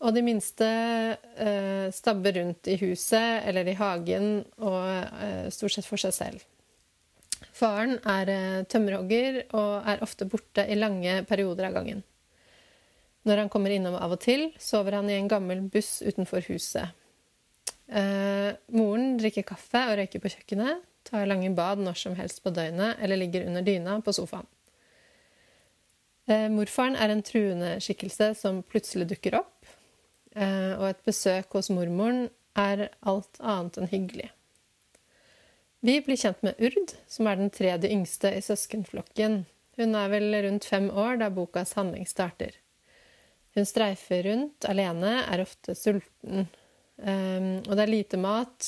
og 0.01 0.15
de 0.15 0.23
minste 0.25 0.67
eh, 0.67 1.87
stabber 1.93 2.37
rundt 2.39 2.69
i 2.69 2.77
huset 2.81 3.45
eller 3.49 3.69
i 3.69 3.77
hagen 3.77 4.31
og 4.57 4.85
eh, 5.21 5.49
stort 5.53 5.75
sett 5.75 5.85
for 5.85 6.01
seg 6.01 6.15
selv. 6.15 6.45
Faren 7.53 7.99
er 8.09 8.31
eh, 8.33 8.63
tømmerhogger 8.69 9.43
og 9.57 9.89
er 9.89 10.01
ofte 10.05 10.25
borte 10.29 10.65
i 10.65 10.77
lange 10.77 11.21
perioder 11.29 11.69
av 11.69 11.77
gangen. 11.77 12.01
Når 13.27 13.43
han 13.43 13.51
kommer 13.53 13.73
innom 13.73 13.97
av 13.99 14.15
og 14.15 14.21
til, 14.23 14.47
sover 14.57 14.97
han 14.97 15.09
i 15.09 15.17
en 15.19 15.29
gammel 15.29 15.61
buss 15.73 15.99
utenfor 16.01 16.45
huset. 16.49 16.95
Eh, 17.91 18.49
moren 18.73 19.17
drikker 19.19 19.45
kaffe 19.45 19.83
og 19.91 19.99
røyker 19.99 20.23
på 20.23 20.31
kjøkkenet, 20.33 20.81
tar 21.05 21.27
lange 21.29 21.49
bad 21.57 21.81
når 21.81 21.97
som 21.97 22.15
helst 22.17 22.43
på 22.45 22.53
døgnet 22.53 23.01
eller 23.01 23.19
ligger 23.19 23.45
under 23.49 23.65
dyna 23.65 23.99
på 24.05 24.13
sofaen. 24.15 24.47
Eh, 26.29 26.47
morfaren 26.53 26.95
er 26.95 27.13
en 27.13 27.23
truende 27.25 27.75
skikkelse 27.83 28.33
som 28.37 28.61
plutselig 28.63 29.09
dukker 29.11 29.39
opp 29.41 29.61
Eh, 30.31 30.73
og 30.79 30.85
et 30.87 31.01
besøk 31.03 31.57
hos 31.57 31.69
mormoren 31.73 32.29
er 32.55 32.87
alt 33.03 33.39
annet 33.43 33.79
enn 33.79 33.91
hyggelig. 33.91 34.29
Vi 35.81 35.97
blir 36.05 36.19
kjent 36.19 36.43
med 36.45 36.59
Urd, 36.61 36.93
som 37.09 37.27
er 37.27 37.39
den 37.39 37.51
tredje 37.51 37.89
yngste 37.91 38.31
i 38.37 38.43
søskenflokken. 38.45 39.41
Hun 39.79 39.95
er 39.97 40.11
vel 40.13 40.35
rundt 40.45 40.67
fem 40.69 40.87
år 40.93 41.19
da 41.19 41.31
bokas 41.33 41.73
handling 41.75 42.07
starter. 42.07 42.53
Hun 43.55 43.67
streifer 43.67 44.23
rundt 44.29 44.65
alene, 44.69 45.17
er 45.27 45.43
ofte 45.43 45.75
sulten, 45.75 46.45
um, 47.03 47.49
og 47.65 47.71
det 47.75 47.83
er 47.83 47.91
lite 47.91 48.19
mat, 48.21 48.67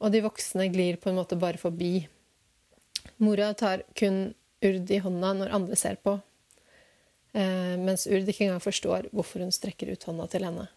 og 0.00 0.14
de 0.14 0.22
voksne 0.24 0.68
glir 0.70 1.00
på 1.00 1.10
en 1.10 1.18
måte 1.18 1.38
bare 1.40 1.58
forbi. 1.60 2.04
Mora 3.24 3.52
tar 3.58 3.86
kun 3.98 4.28
Urd 4.60 4.90
i 4.92 4.98
hånda 5.00 5.32
når 5.38 5.54
andre 5.56 5.76
ser 5.80 5.96
på, 6.04 6.18
uh, 6.20 7.74
mens 7.80 8.06
Urd 8.06 8.28
ikke 8.28 8.46
engang 8.46 8.62
forstår 8.62 9.10
hvorfor 9.10 9.42
hun 9.42 9.54
strekker 9.54 9.90
ut 9.90 10.06
hånda 10.06 10.28
til 10.30 10.46
henne. 10.46 10.68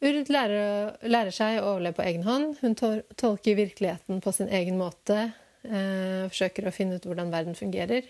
Urd 0.00 0.30
lærer, 0.32 0.94
lærer 1.04 1.34
seg 1.34 1.58
å 1.60 1.74
overleve 1.74 1.98
på 1.98 2.04
egen 2.08 2.22
hånd. 2.24 2.54
Hun 2.62 2.76
tolker 2.76 3.58
virkeligheten 3.58 4.22
på 4.24 4.32
sin 4.32 4.48
egen 4.48 4.78
måte. 4.80 5.26
Eh, 5.60 6.24
forsøker 6.32 6.64
å 6.64 6.72
finne 6.72 6.96
ut 6.96 7.04
hvordan 7.04 7.32
verden 7.32 7.56
fungerer. 7.58 8.06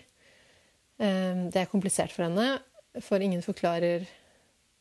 Eh, 1.01 1.47
det 1.49 1.63
er 1.63 1.71
komplisert 1.71 2.13
for 2.13 2.27
henne, 2.27 2.59
for 3.01 3.23
ingen 3.23 3.41
forklarer 3.41 4.05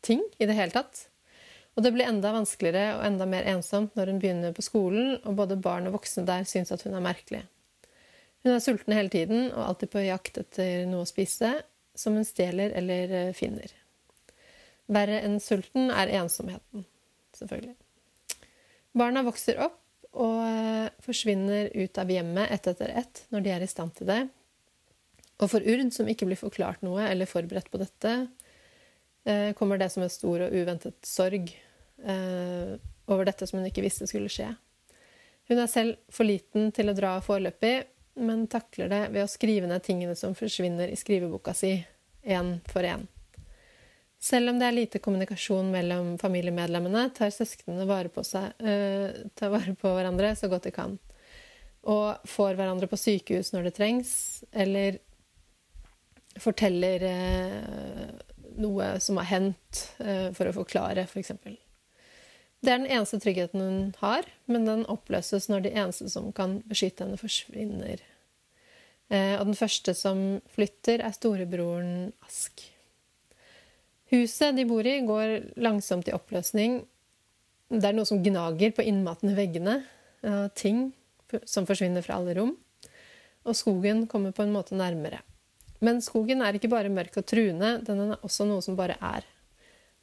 ting 0.04 0.22
i 0.38 0.48
det 0.48 0.56
hele 0.58 0.74
tatt. 0.74 1.06
Og 1.78 1.84
det 1.84 1.92
blir 1.94 2.08
enda 2.08 2.32
vanskeligere 2.34 2.98
og 2.98 3.06
enda 3.06 3.26
mer 3.30 3.46
ensomt 3.48 3.94
når 3.96 4.10
hun 4.10 4.20
begynner 4.20 4.54
på 4.56 4.64
skolen, 4.66 5.14
og 5.24 5.38
både 5.38 5.58
barn 5.60 5.88
og 5.88 5.96
voksne 6.00 6.26
der 6.28 6.46
syns 6.48 6.72
at 6.74 6.82
hun 6.84 6.96
er 6.98 7.04
merkelig. 7.04 7.44
Hun 8.44 8.54
er 8.54 8.62
sulten 8.64 8.96
hele 8.96 9.12
tiden 9.12 9.50
og 9.50 9.66
alltid 9.66 9.92
på 9.92 10.06
jakt 10.06 10.40
etter 10.40 10.86
noe 10.88 11.04
å 11.04 11.08
spise, 11.08 11.52
som 11.96 12.16
hun 12.16 12.26
stjeler 12.26 12.74
eller 12.76 13.14
eh, 13.16 13.36
finner. 13.36 13.72
Verre 14.90 15.20
enn 15.22 15.38
sulten 15.42 15.92
er 15.94 16.10
ensomheten, 16.18 16.84
selvfølgelig. 17.38 17.76
Barna 18.96 19.22
vokser 19.22 19.60
opp 19.62 19.78
og 20.18 20.40
eh, 20.42 20.90
forsvinner 21.04 21.70
ut 21.76 22.00
av 22.02 22.10
hjemmet 22.10 22.50
ett 22.50 22.66
etter 22.72 22.92
ett 23.02 23.24
når 23.30 23.44
de 23.44 23.54
er 23.54 23.64
i 23.64 23.70
stand 23.70 23.94
til 23.98 24.10
det. 24.10 24.22
Og 25.40 25.48
for 25.48 25.64
Urd, 25.64 25.88
som 25.96 26.08
ikke 26.08 26.28
blir 26.28 26.38
forklart 26.38 26.82
noe 26.84 27.06
eller 27.08 27.28
forberedt 27.28 27.70
på 27.72 27.80
dette, 27.80 28.12
Eh, 29.24 29.52
kommer 29.52 29.78
det 29.78 29.88
som 29.88 30.02
en 30.02 30.10
stor 30.10 30.46
og 30.46 30.54
uventet 30.54 30.96
sorg 31.04 31.52
eh, 32.04 32.76
over 33.10 33.28
dette 33.28 33.46
som 33.46 33.58
hun 33.58 33.68
ikke 33.68 33.84
visste 33.84 34.08
skulle 34.08 34.32
skje. 34.32 34.48
Hun 35.50 35.60
er 35.60 35.68
selv 35.68 35.98
for 36.12 36.28
liten 36.28 36.70
til 36.72 36.88
å 36.88 36.96
dra 36.96 37.16
foreløpig, 37.24 37.74
men 38.24 38.46
takler 38.50 38.88
det 38.90 39.02
ved 39.12 39.24
å 39.24 39.30
skrive 39.30 39.68
ned 39.68 39.84
tingene 39.84 40.16
som 40.16 40.36
forsvinner 40.38 40.88
i 40.88 40.98
skriveboka 40.98 41.54
si, 41.56 41.74
én 42.24 42.58
for 42.70 42.86
én. 42.86 43.04
Selv 44.20 44.52
om 44.52 44.58
det 44.60 44.68
er 44.68 44.76
lite 44.76 45.00
kommunikasjon 45.02 45.70
mellom 45.72 46.14
familiemedlemmene, 46.20 47.06
tar 47.16 47.32
søsknene 47.32 47.86
vare 47.88 48.12
på, 48.12 48.24
seg, 48.26 48.52
uh, 48.60 49.22
tar 49.32 49.52
vare 49.54 49.72
på 49.80 49.94
hverandre 49.96 50.34
så 50.36 50.50
godt 50.52 50.68
de 50.68 50.74
kan. 50.76 50.98
Og 51.88 52.28
får 52.28 52.58
hverandre 52.58 52.90
på 52.90 52.98
sykehus 53.00 53.54
når 53.54 53.70
det 53.70 53.74
trengs, 53.78 54.12
eller 54.52 55.00
forteller 56.38 57.02
uh, 57.02 58.10
noe 58.60 58.92
som 59.00 59.18
har 59.20 59.28
hendt, 59.30 59.82
eh, 59.98 60.30
for 60.36 60.48
å 60.48 60.54
forklare, 60.54 61.04
f.eks. 61.06 61.12
For 61.12 61.22
eksempel. 61.22 61.58
det 62.60 62.72
er 62.72 62.80
den 62.82 62.90
eneste 62.92 63.20
tryggheten 63.22 63.62
hun 63.62 63.94
har, 64.02 64.26
men 64.50 64.66
den 64.68 64.82
oppløses 64.90 65.48
når 65.48 65.64
de 65.64 65.74
eneste 65.74 66.10
som 66.12 66.28
kan 66.36 66.60
beskytte 66.68 67.06
henne, 67.06 67.20
forsvinner. 67.20 68.02
Eh, 69.08 69.36
og 69.38 69.46
den 69.48 69.58
første 69.58 69.94
som 69.96 70.40
flytter, 70.54 71.00
er 71.00 71.16
storebroren 71.16 72.12
Ask. 72.26 72.66
Huset 74.10 74.58
de 74.58 74.66
bor 74.66 74.86
i, 74.86 74.98
går 75.06 75.54
langsomt 75.62 76.10
i 76.10 76.14
oppløsning. 76.14 76.82
Det 77.70 77.86
er 77.86 77.94
noe 77.94 78.08
som 78.08 78.22
gnager 78.22 78.74
på 78.74 78.82
innmatende 78.82 79.36
veggene. 79.38 79.76
Ting 80.58 80.88
som 81.46 81.68
forsvinner 81.68 82.02
fra 82.02 82.16
alle 82.18 82.34
rom. 82.34 82.56
Og 83.46 83.54
skogen 83.54 84.08
kommer 84.10 84.34
på 84.34 84.42
en 84.42 84.50
måte 84.56 84.74
nærmere. 84.74 85.22
Men 85.80 86.02
skogen 86.04 86.42
er 86.44 86.56
ikke 86.56 86.70
bare 86.72 86.92
mørk 86.92 87.16
og 87.20 87.26
truende, 87.28 87.78
den 87.86 88.02
er 88.04 88.26
også 88.26 88.46
noe 88.48 88.60
som 88.64 88.76
bare 88.76 88.98
er. 89.00 89.24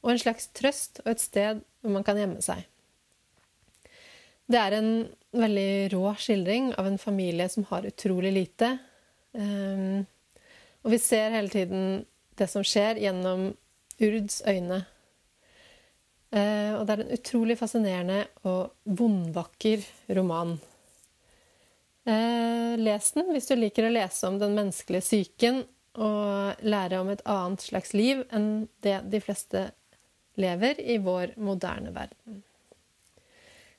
Og 0.02 0.12
en 0.12 0.20
slags 0.20 0.50
trøst 0.54 1.02
og 1.04 1.12
et 1.12 1.22
sted 1.22 1.62
hvor 1.82 1.94
man 1.94 2.06
kan 2.06 2.18
gjemme 2.18 2.42
seg. 2.44 2.66
Det 4.48 4.58
er 4.58 4.78
en 4.78 4.92
veldig 5.36 5.72
rå 5.92 6.12
skildring 6.18 6.70
av 6.80 6.86
en 6.88 7.00
familie 7.00 7.48
som 7.52 7.66
har 7.68 7.86
utrolig 7.86 8.32
lite. 8.32 8.70
Um, 9.36 10.06
og 10.82 10.94
vi 10.94 11.00
ser 11.02 11.34
hele 11.36 11.52
tiden 11.52 11.82
det 12.38 12.48
som 12.48 12.64
skjer, 12.64 13.00
gjennom 13.02 13.50
Urds 13.98 14.40
øyne. 14.48 14.80
Uh, 16.32 16.78
og 16.78 16.86
det 16.86 16.94
er 16.94 17.02
en 17.04 17.14
utrolig 17.18 17.58
fascinerende 17.60 18.22
og 18.48 18.72
vondvakker 18.98 19.84
roman. 20.16 20.56
Eh, 22.08 22.76
les 22.80 23.10
den 23.12 23.26
hvis 23.34 23.50
du 23.50 23.56
liker 23.58 23.84
å 23.84 23.92
lese 23.92 24.28
om 24.30 24.38
den 24.40 24.54
menneskelige 24.56 25.04
psyken 25.04 25.60
og 26.00 26.62
lære 26.64 27.02
om 27.02 27.10
et 27.12 27.24
annet 27.28 27.64
slags 27.66 27.92
liv 27.92 28.22
enn 28.32 28.68
det 28.86 29.02
de 29.12 29.20
fleste 29.20 29.66
lever 30.40 30.80
i 30.80 30.96
vår 31.04 31.34
moderne 31.36 31.92
verden. 31.92 32.40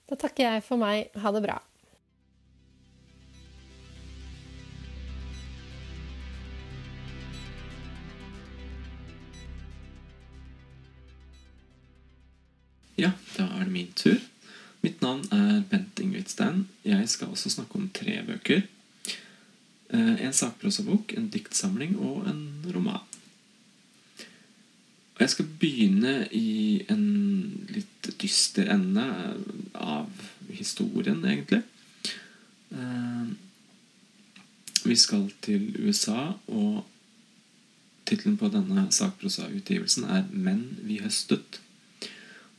Da 0.09 0.17
takker 0.19 0.45
jeg 0.45 0.65
for 0.67 0.81
meg. 0.81 1.09
Ha 1.17 1.33
det 1.33 1.41
bra. 1.47 1.57
Ja, 12.99 13.13
da 13.37 13.47
er 13.55 13.63
det 13.63 13.73
min 13.73 13.93
tur. 13.95 14.19
Mitt 14.81 15.01
navn 15.01 15.25
er 15.35 15.63
Bent 15.69 15.99
Ingridstein. 15.99 16.67
Jeg 16.85 17.09
skal 17.09 17.27
også 17.27 17.49
snakke 17.49 17.75
om 17.75 17.89
tre 17.93 18.21
bøker. 18.27 18.61
Eh, 19.89 20.25
en 20.25 20.33
sakprosabok, 20.33 21.13
en 21.17 21.29
diktsamling 21.33 21.97
og 21.99 22.29
en 22.29 22.43
roman. 22.75 23.03
Jeg 25.19 25.29
skal 25.29 25.49
begynne 25.59 26.13
i 26.31 26.85
en 26.87 27.05
litt 27.73 28.07
dyster 28.21 28.69
ende 28.71 29.03
av 29.75 30.07
historien, 30.55 31.19
egentlig. 31.25 31.63
Eh, 32.71 33.33
vi 34.85 34.95
skal 34.95 35.27
til 35.43 35.73
USA, 35.83 36.31
og 36.47 36.85
tittelen 38.07 38.37
på 38.39 38.47
denne 38.53 38.87
sakprosautgivelsen 38.95 40.03
er 40.03 40.23
'Menn 40.31 40.77
vi 40.87 41.01
høstet' 41.03 41.59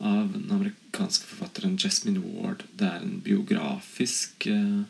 av 0.01 0.31
den 0.33 0.51
amerikanske 0.51 1.27
forfatteren 1.29 1.77
Jasmine 1.77 2.19
Ward. 2.19 2.63
Det 2.73 2.87
er 2.87 3.01
en 3.01 3.19
biografisk 3.23 4.47
uh, 4.49 4.81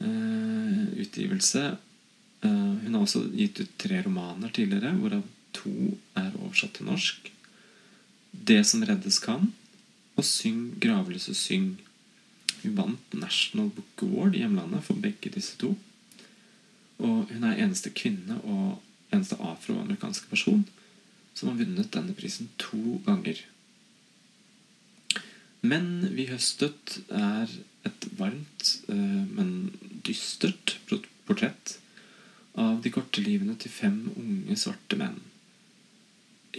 uh, 0.00 0.84
utgivelse. 0.96 1.76
Uh, 2.44 2.74
hun 2.80 2.94
har 2.94 3.04
også 3.04 3.26
gitt 3.36 3.60
ut 3.60 3.74
tre 3.80 4.00
romaner 4.06 4.52
tidligere, 4.54 4.94
hvorav 4.96 5.24
to 5.54 5.74
er 6.16 6.32
oversatt 6.40 6.78
til 6.78 6.88
norsk. 6.88 7.30
'Det 8.34 8.66
som 8.66 8.82
reddes 8.82 9.20
kan' 9.22 9.52
og 10.16 10.24
'Syng, 10.24 10.80
gravløse, 10.80 11.34
syng'. 11.34 11.80
Hun 12.62 12.76
vant 12.76 13.14
National 13.14 13.70
Book 13.70 14.02
Award 14.02 14.34
i 14.34 14.38
hjemlandet 14.38 14.84
for 14.84 14.94
begge 14.94 15.30
disse 15.30 15.56
to. 15.56 15.76
Og 16.98 17.28
hun 17.30 17.44
er 17.44 17.60
eneste 17.60 17.90
kvinne 17.90 18.40
og 18.42 18.82
eneste 19.12 19.36
afroamerikanske 19.36 20.26
person 20.30 20.64
som 21.34 21.48
har 21.48 21.58
vunnet 21.58 21.92
denne 21.92 22.14
prisen 22.14 22.48
to 22.58 23.00
ganger. 23.06 23.36
Men 25.64 25.86
vi 26.12 26.26
høstet 26.28 26.98
er 27.08 27.48
et 27.88 28.08
varmt, 28.18 28.66
eh, 28.92 29.22
men 29.36 29.72
dystert 30.04 30.76
portrett 31.24 31.78
av 32.60 32.82
de 32.84 32.92
korte 32.92 33.22
livene 33.24 33.56
til 33.58 33.72
fem 33.72 33.96
unge, 34.12 34.56
svarte 34.60 34.98
menn. 35.00 35.16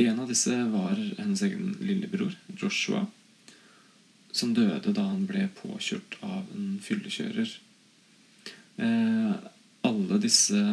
En 0.01 0.19
av 0.19 0.27
disse 0.27 0.55
var 0.73 0.97
hennes 0.97 1.43
egen 1.45 1.77
lillebror, 1.79 2.33
Joshua, 2.59 3.05
som 4.31 4.51
døde 4.57 4.91
da 4.91 5.05
han 5.07 5.23
ble 5.29 5.45
påkjørt 5.61 6.17
av 6.25 6.49
en 6.57 6.75
fyllekjører. 6.83 7.53
Eh, 8.75 9.31
alle 9.87 10.19
disse 10.19 10.65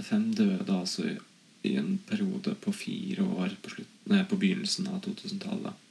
fem 0.00 0.30
døde 0.34 0.72
altså 0.72 1.06
i 1.64 1.76
en 1.78 1.98
periode 2.08 2.56
på 2.64 2.72
fire 2.74 3.22
år 3.22 3.54
på, 3.62 3.76
slutt, 3.76 3.92
nei, 4.10 4.24
på 4.26 4.40
begynnelsen 4.40 4.88
av 4.90 5.04
2000-tallet. 5.04 5.83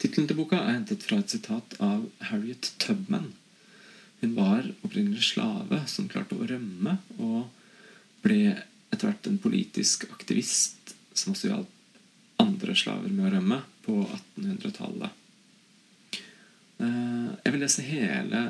Tittelen 0.00 0.28
til 0.30 0.38
boka 0.38 0.56
er 0.56 0.78
hentet 0.78 1.04
fra 1.04 1.18
et 1.20 1.32
sitat 1.32 1.74
av 1.84 2.06
Harriet 2.30 2.70
Tubman. 2.80 3.34
Hun 4.20 4.32
var 4.36 4.64
opprinnelig 4.80 5.26
slave 5.34 5.82
som 5.88 6.08
klarte 6.08 6.36
å 6.36 6.46
rømme, 6.48 6.96
og 7.20 7.50
ble 8.24 8.54
etter 8.90 9.06
hvert 9.06 9.28
en 9.28 9.40
politisk 9.40 10.06
aktivist 10.08 10.94
som 11.12 11.34
også 11.34 11.50
hjalp 11.50 11.76
andre 12.40 12.76
slaver 12.76 13.12
med 13.12 13.28
å 13.28 13.32
rømme 13.34 13.58
på 13.84 13.98
1800-tallet. 14.06 15.16
Eh, 16.80 17.28
jeg 17.44 17.52
vil 17.52 17.60
lese 17.60 17.84
hele 17.84 18.42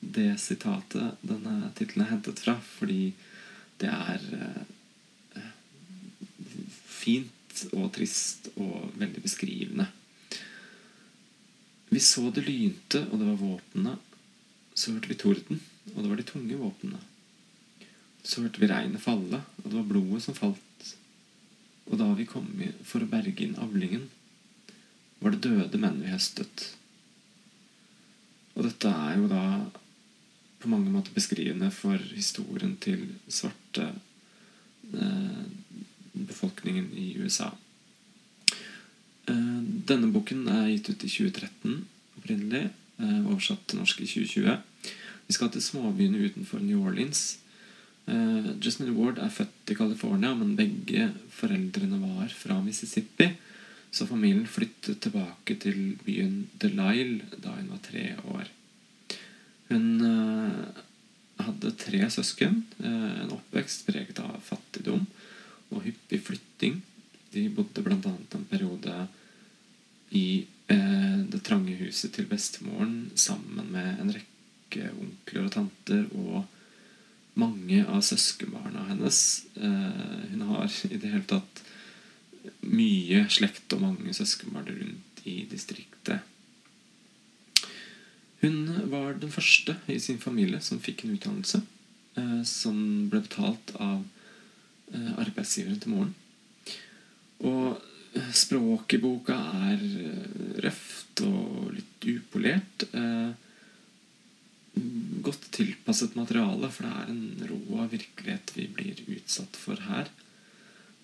det 0.00 0.30
sitatet 0.40 1.20
denne 1.24 1.72
tittelen 1.76 2.06
er 2.06 2.12
hentet 2.14 2.40
fra, 2.40 2.56
fordi 2.78 3.12
det 3.80 3.90
er 3.92 4.24
eh, 4.40 5.50
fint 6.88 7.66
og 7.74 7.90
trist 7.96 8.48
og 8.56 8.88
veldig 8.96 9.24
beskrivende. 9.24 9.88
Vi 11.94 12.00
så 12.02 12.26
det 12.34 12.42
lynte, 12.48 13.04
og 13.06 13.20
det 13.20 13.26
var 13.28 13.38
våpnene. 13.38 13.92
Så 14.74 14.90
hørte 14.90 15.10
vi 15.12 15.18
torden, 15.20 15.60
og 15.92 16.00
det 16.00 16.08
var 16.10 16.18
de 16.18 16.26
tunge 16.26 16.56
våpnene. 16.58 16.98
Så 18.26 18.42
hørte 18.42 18.58
vi 18.58 18.70
regnet 18.70 19.02
falle, 19.04 19.44
og 19.62 19.68
det 19.68 19.76
var 19.76 19.86
blodet 19.92 20.24
som 20.24 20.34
falt. 20.34 20.88
Og 21.86 22.00
da 22.00 22.08
vi 22.18 22.26
kom 22.26 22.48
for 22.88 23.04
å 23.04 23.10
berge 23.12 23.44
inn 23.44 23.54
avlingen, 23.62 24.08
var 25.20 25.36
det 25.36 25.44
døde 25.46 25.78
menn 25.78 26.00
vi 26.02 26.10
høstet. 26.10 26.66
Og 28.54 28.66
dette 28.66 28.90
er 28.90 29.20
jo 29.20 29.30
da 29.30 29.44
på 30.64 30.70
mange 30.72 30.90
måter 30.90 31.14
beskrivende 31.14 31.70
for 31.74 32.00
historien 32.10 32.74
til 32.82 33.06
svarte 33.28 33.90
eh, 34.98 35.44
befolkningen 36.14 36.90
i 36.98 37.12
USA. 37.20 37.52
Eh, 39.30 39.60
denne 39.88 40.10
boken 40.12 40.48
er 40.52 40.68
gitt 40.72 40.90
ut 40.90 41.04
i 41.06 41.10
2013 41.10 41.78
opprinnelig, 42.18 42.68
eh, 43.00 43.20
oversatt 43.24 43.66
til 43.68 43.80
norsk 43.80 44.02
i 44.02 44.08
2020. 44.10 44.58
Vi 45.26 45.32
skal 45.32 45.50
til 45.50 45.64
småbyene 45.64 46.20
utenfor 46.28 46.60
New 46.60 46.84
Orleans. 46.84 47.38
Uh, 48.06 48.60
Jasmine 48.60 48.92
Ward 48.92 49.16
er 49.16 49.30
født 49.32 49.70
i 49.72 49.74
California, 49.74 50.34
men 50.34 50.56
begge 50.58 51.06
foreldrene 51.32 51.96
var 52.02 52.28
fra 52.28 52.58
Mississippi. 52.60 53.30
Så 53.90 54.04
familien 54.06 54.44
flyttet 54.46 55.00
tilbake 55.00 55.56
til 55.56 55.96
byen 56.04 56.50
Delisle 56.60 57.24
da 57.40 57.54
hun 57.56 57.70
var 57.70 57.80
tre 57.80 58.04
år. 58.28 58.50
Hun 59.70 60.04
hadde 61.40 61.72
tre 61.80 62.10
søsken. 62.10 62.66
En 62.84 63.32
oppvekst 63.32 63.86
preget 63.86 64.20
av 64.20 64.36
fattigdom 64.44 65.06
og 65.70 65.86
hyppig 65.86 66.20
flytting. 66.26 66.82
De 67.34 67.48
bodde 67.52 67.82
bl.a. 67.82 67.98
en 67.98 68.48
periode 68.50 69.06
i 70.14 70.44
det 70.64 71.42
trange 71.44 71.74
huset 71.76 72.14
til 72.14 72.24
bestemoren 72.30 73.10
sammen 73.20 73.66
med 73.74 73.98
en 74.00 74.12
rekke 74.14 74.86
onkler 74.94 75.44
og 75.44 75.52
tanter 75.52 76.06
og 76.14 76.46
mange 77.34 77.82
av 77.86 78.02
søskenbarna 78.06 78.86
hennes. 78.88 79.46
Eh, 79.54 80.30
hun 80.30 80.46
har 80.50 80.70
i 80.90 80.98
det 80.98 81.10
hele 81.10 81.26
tatt 81.28 81.62
mye 82.64 83.24
slekt 83.32 83.72
og 83.74 83.82
mange 83.84 84.14
søskenbarn 84.16 84.70
rundt 84.70 85.26
i 85.28 85.42
distriktet. 85.50 86.20
Hun 88.44 88.68
var 88.92 89.16
den 89.16 89.32
første 89.32 89.78
i 89.88 89.96
sin 90.02 90.20
familie 90.20 90.60
som 90.60 90.82
fikk 90.82 91.04
en 91.04 91.14
utdannelse 91.14 91.62
eh, 92.20 92.42
som 92.48 92.76
ble 93.10 93.22
betalt 93.24 93.72
av 93.80 94.02
eh, 94.92 95.12
arbeidsgiveren 95.16 95.80
til 95.80 95.94
moren. 95.94 96.12
Og 97.42 97.80
språket 98.34 98.98
i 98.98 99.02
boka 99.02 99.36
er 99.72 99.80
røft 100.62 101.24
og 101.26 101.72
litt 101.74 102.06
upolert. 102.14 102.86
Eh, 102.94 103.32
godt 105.24 105.48
tilpasset 105.54 106.16
materiale, 106.18 106.70
for 106.72 106.86
det 106.86 106.92
er 106.92 107.10
en 107.12 107.48
rå 107.50 107.86
virkelighet 107.90 108.52
vi 108.56 108.68
blir 108.76 109.02
utsatt 109.16 109.56
for 109.58 109.80
her. 109.88 110.10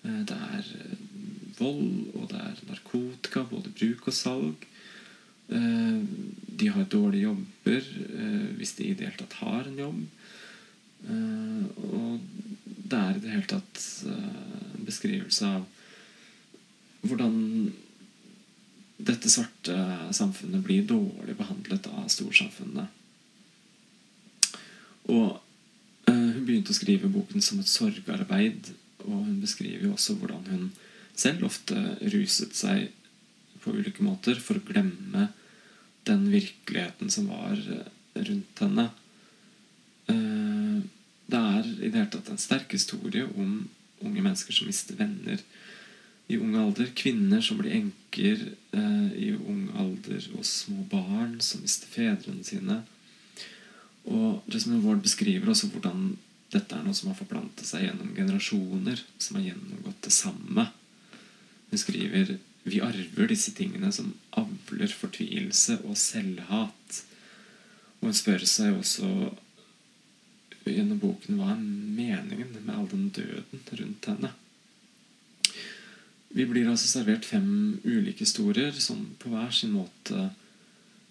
Eh, 0.03 0.21
det 0.27 0.37
er 0.37 0.71
eh, 0.81 1.03
vold, 1.59 2.11
og 2.17 2.29
det 2.31 2.41
er 2.41 2.61
narkotika, 2.69 3.45
både 3.49 3.73
bruk 3.77 4.09
og 4.09 4.17
salg. 4.17 4.67
Eh, 5.51 5.99
de 6.61 6.71
har 6.75 6.89
dårlige 6.89 7.27
jobber, 7.27 7.91
hvis 8.57 8.75
de 8.77 8.89
i 8.89 8.95
det 8.97 9.07
hele 9.07 9.19
tatt 9.23 9.39
har 9.41 9.67
en 9.67 9.79
jobb. 9.79 10.01
Og 11.01 12.19
det 12.91 12.97
er 12.99 13.15
i 13.15 13.21
det 13.23 13.31
hele 13.31 13.49
tatt 13.49 13.79
en 14.05 14.83
beskrivelse 14.85 15.47
av 15.47 15.63
hvordan 17.01 17.71
dette 19.01 19.29
svarte 19.33 19.75
samfunnet 20.13 20.63
blir 20.65 20.85
dårlig 20.87 21.35
behandlet 21.37 21.87
av 21.89 22.05
storsamfunnet. 22.11 22.99
Og 25.09 25.39
uh, 25.39 26.29
Hun 26.31 26.45
begynte 26.45 26.73
å 26.73 26.77
skrive 26.77 27.09
boken 27.11 27.43
som 27.43 27.61
et 27.61 27.69
sorgarbeid, 27.69 28.71
og 29.07 29.25
hun 29.25 29.39
beskriver 29.41 29.87
jo 29.87 29.95
også 29.95 30.15
hvordan 30.19 30.45
hun 30.51 30.65
selv 31.17 31.47
ofte 31.47 31.77
ruset 32.13 32.53
seg 32.55 32.91
på 33.61 33.73
ulike 33.73 34.03
måter 34.05 34.37
for 34.41 34.57
å 34.57 34.65
glemme 34.65 35.27
den 36.09 36.23
virkeligheten 36.31 37.11
som 37.13 37.27
var 37.29 37.57
eh, 37.57 37.89
rundt 38.25 38.61
henne. 38.63 38.87
Uh, 40.09 40.81
det 41.29 41.41
er 41.41 41.67
i 41.67 41.89
det 41.89 41.97
hele 41.99 42.09
tatt 42.13 42.31
en 42.33 42.41
sterk 42.41 42.73
historie 42.73 43.27
om 43.29 43.67
unge 44.01 44.23
mennesker 44.23 44.55
som 44.55 44.69
mister 44.69 44.97
venner 44.97 45.41
i 46.27 46.37
ung 46.37 46.55
alder. 46.59 46.91
Kvinner 46.95 47.41
som 47.41 47.59
blir 47.59 47.75
enker 47.77 48.43
eh, 48.75 49.09
i 49.17 49.31
ung 49.35 49.69
alder, 49.79 50.27
og 50.37 50.45
små 50.47 50.85
barn 50.91 51.39
som 51.43 51.63
mister 51.65 51.89
fedrene 51.91 52.45
sine. 52.47 52.81
Og 54.09 54.41
Jasmine 54.51 54.81
Ward 54.85 55.01
beskriver 55.05 55.51
også 55.51 55.69
hvordan 55.73 56.15
dette 56.51 56.75
er 56.75 56.83
noe 56.83 56.97
som 56.97 57.11
har 57.11 57.19
forplantet 57.19 57.67
seg 57.67 57.85
gjennom 57.85 58.15
generasjoner, 58.15 59.03
som 59.21 59.37
har 59.37 59.51
gjennomgått 59.51 60.01
det 60.07 60.15
samme. 60.15 60.67
Hun 61.71 61.79
skriver 61.79 62.37
vi 62.63 62.81
arver 62.83 63.29
disse 63.31 63.53
tingene 63.57 63.89
som 63.95 64.11
avler 64.37 64.91
fortvilelse 64.93 65.79
og 65.87 65.97
selvhat. 65.97 66.99
Og 68.01 68.09
hun 68.09 68.17
spør 68.17 68.45
seg 68.49 68.75
også 68.77 69.07
gjennom 70.67 70.99
boken 71.01 71.39
hva 71.39 71.55
er 71.55 71.63
meningen 71.63 72.53
med 72.59 72.75
all 72.75 72.89
den 72.91 73.09
døden 73.15 73.63
rundt 73.79 74.09
henne. 74.11 74.33
Vi 76.31 76.45
blir 76.47 76.69
altså 76.71 76.87
servert 76.87 77.27
fem 77.27 77.79
ulike 77.83 78.23
historier 78.23 78.75
som 78.79 79.01
på 79.19 79.31
hver 79.33 79.51
sin 79.55 79.73
måte 79.75 80.29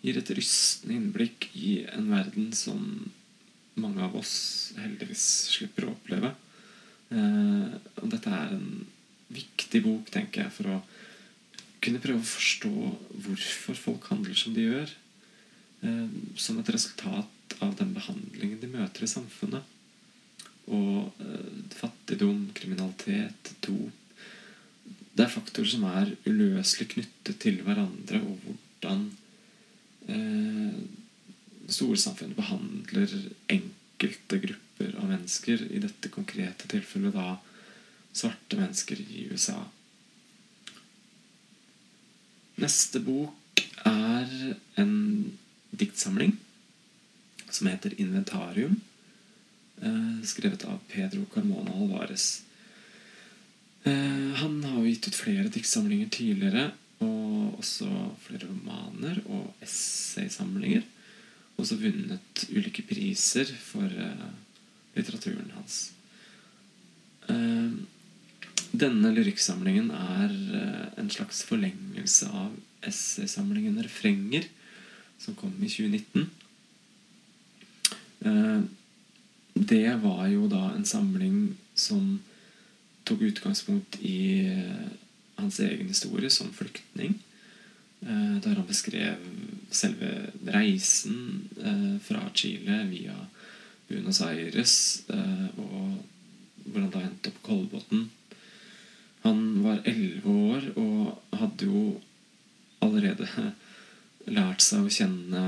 gir 0.00 0.16
et 0.16 0.30
rystende 0.32 0.96
innblikk 0.96 1.50
i 1.60 1.82
en 1.92 2.08
verden 2.08 2.54
som 2.56 2.80
mange 3.80 4.00
av 4.04 4.16
oss 4.16 4.32
heldigvis 4.80 5.26
slipper 5.52 5.86
å 5.86 5.92
oppleve. 5.92 6.32
Eh, 7.12 7.76
og 8.00 8.08
dette 8.12 8.32
er 8.32 8.56
en 8.56 8.86
viktig 9.30 9.82
bok, 9.84 10.08
tenker 10.12 10.46
jeg, 10.46 10.54
for 10.56 10.72
å 10.72 10.80
kunne 11.84 12.00
prøve 12.02 12.24
å 12.24 12.32
forstå 12.32 12.72
hvorfor 13.26 13.78
folk 13.78 14.08
handler 14.12 14.36
som 14.36 14.56
de 14.56 14.66
gjør. 14.70 14.96
Eh, 15.84 16.18
som 16.40 16.58
et 16.60 16.72
resultat 16.72 17.56
av 17.60 17.76
den 17.76 17.92
behandlingen 17.96 18.60
de 18.60 18.72
møter 18.72 19.04
i 19.04 19.12
samfunnet. 19.12 19.76
Og 20.72 21.12
eh, 21.20 21.64
fattigdom, 21.76 22.46
kriminalitet, 22.56 23.54
dop 23.64 23.99
Det 25.14 25.26
er 25.26 25.32
faktorer 25.32 25.70
som 25.72 25.84
er 25.90 26.14
uløselig 26.28 26.88
knyttet 26.94 27.40
til 27.42 27.60
hverandre, 27.66 28.20
og 28.22 28.44
hvordan 28.44 29.06
eh, 30.08 30.80
storsamfunnet 31.70 32.38
behandler 32.38 33.14
enkelte 33.50 34.40
grupper 34.46 34.94
av 35.00 35.10
mennesker, 35.10 35.66
i 35.70 35.82
dette 35.82 36.12
konkrete 36.14 36.70
tilfellet 36.70 37.16
da 37.16 37.34
svarte 38.16 38.58
mennesker 38.58 39.00
i 39.02 39.26
USA. 39.30 39.58
Neste 42.60 43.00
bok 43.02 43.64
er 43.88 44.54
en 44.80 44.94
diktsamling 45.70 46.36
som 47.50 47.66
heter 47.66 47.90
'Inventarium', 47.90 48.80
eh, 49.82 50.22
skrevet 50.22 50.64
av 50.64 50.78
Pedro 50.88 51.24
Carmona 51.34 51.72
Alvarez. 51.72 52.42
Eh, 53.84 54.32
han 54.36 54.64
har 54.64 54.76
jo 54.76 54.88
gitt 54.88 55.08
ut 55.08 55.16
flere 55.16 55.48
diktsamlinger 55.52 56.10
tidligere, 56.12 56.70
og 57.00 57.60
også 57.62 57.88
flere 58.20 58.48
romaner 58.50 59.22
og 59.24 59.54
essaysamlinger. 59.64 60.84
Også 61.60 61.78
vunnet 61.80 62.44
ulike 62.48 62.84
priser 62.88 63.48
for 63.60 63.84
uh, 63.84 64.28
litteraturen 64.96 65.50
hans. 65.52 65.92
Uh, 67.28 67.76
denne 68.72 69.10
lyrikksamlingen 69.12 69.90
er 69.92 70.32
en 71.00 71.10
slags 71.12 71.42
forlengelse 71.44 72.30
av 72.32 72.54
essaysamlingen 72.86 73.76
'Refrenger', 73.82 74.48
som 75.18 75.34
kom 75.34 75.52
i 75.60 75.68
2019. 75.68 76.30
det 79.54 80.02
var 80.02 80.26
jo 80.28 80.48
da 80.48 80.70
en 80.76 80.84
samling 80.84 81.56
som 81.74 82.20
tok 83.04 83.22
utgangspunkt 83.30 83.98
i 84.02 84.46
hans 85.40 85.60
egen 85.60 85.88
historie 85.88 86.30
som 86.30 86.52
flyktning. 86.52 87.18
Eh, 88.00 88.36
der 88.40 88.54
han 88.56 88.66
beskrev 88.66 89.16
selve 89.70 90.30
reisen 90.46 91.48
eh, 91.60 91.98
fra 92.00 92.22
Chile 92.34 92.84
via 92.88 93.16
Buenos 93.88 94.22
Aires 94.24 95.02
eh, 95.08 95.58
og 95.60 95.98
hvordan 96.64 96.90
det 96.94 97.02
endte 97.04 97.32
opp 97.32 97.42
Kolbotn. 97.44 98.06
Han 99.26 99.42
var 99.64 99.82
elleve 99.84 100.32
år 100.32 100.70
og 100.80 101.36
hadde 101.42 101.68
jo 101.68 101.82
allerede 102.80 103.28
lært 104.38 104.64
seg 104.64 104.86
å 104.86 104.94
kjenne 104.96 105.44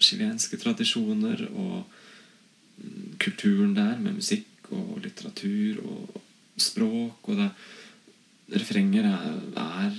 chilenske 0.00 0.56
tradisjoner 0.60 1.48
og 1.50 1.82
mm, 2.78 3.18
kulturen 3.18 3.74
der, 3.74 3.98
med 3.98 4.20
musikk 4.20 4.70
og 4.70 5.00
litteratur 5.02 5.82
og 5.82 6.20
språk. 6.58 7.28
Og 7.30 7.38
det, 7.38 7.50
refrenger 8.50 9.06
er, 9.06 9.40
er, 9.56 9.96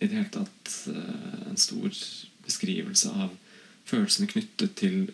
i 0.00 0.08
det 0.08 0.16
hele 0.16 0.32
tatt 0.32 0.74
eh, 0.88 1.48
en 1.50 1.60
stor 1.60 1.92
beskrivelse 2.46 3.12
av 3.12 3.34
følelsene 3.90 4.30
knyttet 4.30 4.76
til 4.80 5.10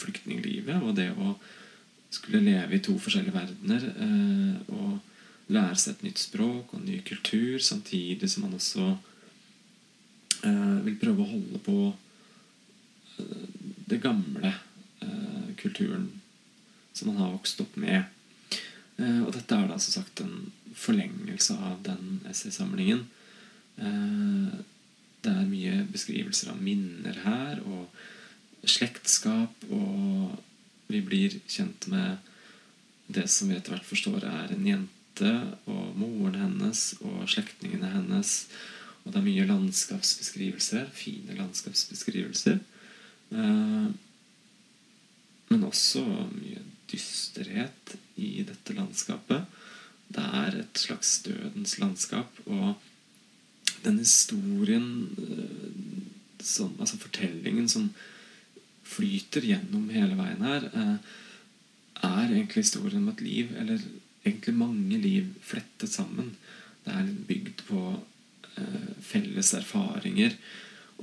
flyktninglivet 0.00 0.82
og 0.82 0.96
det 0.98 1.10
å 1.14 1.36
skulle 2.14 2.42
leve 2.42 2.76
i 2.76 2.82
to 2.82 2.96
forskjellige 2.98 3.36
verdener 3.36 3.86
eh, 3.92 4.72
og 4.74 5.52
lære 5.54 5.78
seg 5.78 5.94
et 5.94 6.06
nytt 6.08 6.22
språk 6.22 6.72
og 6.72 6.80
en 6.80 6.88
ny 6.88 7.00
kultur, 7.06 7.58
samtidig 7.62 8.30
som 8.32 8.46
man 8.46 8.56
også 8.58 8.88
eh, 10.48 10.78
vil 10.88 10.98
prøve 10.98 11.22
å 11.22 11.30
holde 11.30 11.62
på 11.62 11.78
det 13.86 14.00
gamle 14.02 14.50
kulturen 15.60 16.08
som 16.96 17.12
man 17.12 17.20
har 17.20 17.30
vokst 17.30 17.60
opp 17.62 17.76
med. 17.78 18.08
Eh, 18.96 19.20
og 19.24 19.32
dette 19.34 19.56
er 19.56 19.68
da 19.70 19.78
som 19.82 20.00
sagt 20.00 20.22
en 20.22 20.52
forlengelse 20.78 21.56
av 21.58 21.80
den 21.86 22.20
essaysamlingen. 22.30 23.06
Eh, 23.76 24.60
det 25.24 25.32
er 25.32 25.48
mye 25.48 25.80
beskrivelser 25.90 26.52
av 26.52 26.60
minner 26.62 27.16
her, 27.24 27.62
og 27.64 27.88
slektskap, 28.68 29.66
og 29.72 30.36
vi 30.92 31.00
blir 31.04 31.38
kjent 31.50 31.88
med 31.92 32.30
det 33.12 33.26
som 33.32 33.50
vi 33.50 33.56
etter 33.56 33.74
hvert 33.74 33.88
forstår 33.88 34.24
er 34.28 34.54
en 34.54 34.68
jente, 34.68 35.32
og 35.70 35.96
moren 35.98 36.38
hennes 36.40 36.86
og 37.04 37.24
slektningene 37.30 37.92
hennes. 37.92 38.36
Og 39.04 39.12
det 39.12 39.20
er 39.20 39.26
mye 39.26 39.48
landskapsbeskrivelser. 39.48 40.88
Fine 40.96 41.36
landskapsbeskrivelser. 41.38 42.60
Eh, 43.34 43.90
men 45.52 45.66
også 45.68 46.04
mye 46.32 46.62
dysterhet 46.90 47.94
i 48.20 48.44
dette 48.46 48.76
landskapet. 48.76 49.46
Det 50.14 50.24
er 50.40 50.58
et 50.60 50.80
slags 50.80 51.16
dødens 51.26 51.78
landskap. 51.80 52.40
Og 52.46 52.74
den 53.84 53.98
historien 54.00 54.88
eh, 55.18 56.04
som, 56.44 56.74
Altså 56.78 56.98
fortellingen 57.00 57.68
som 57.68 57.90
flyter 58.84 59.46
gjennom 59.48 59.88
hele 59.92 60.16
veien 60.18 60.44
her, 60.44 60.66
eh, 60.68 60.96
er 62.04 62.26
egentlig 62.26 62.66
historien 62.66 63.02
om 63.02 63.12
et 63.14 63.22
liv, 63.24 63.54
eller 63.56 63.80
egentlig 64.24 64.54
mange 64.56 64.98
liv, 65.00 65.30
flettet 65.42 65.92
sammen. 65.92 66.34
Det 66.84 66.92
er 66.92 67.14
bygd 67.28 67.64
på 67.68 67.80
eh, 68.58 68.90
felles 69.00 69.54
erfaringer. 69.56 70.36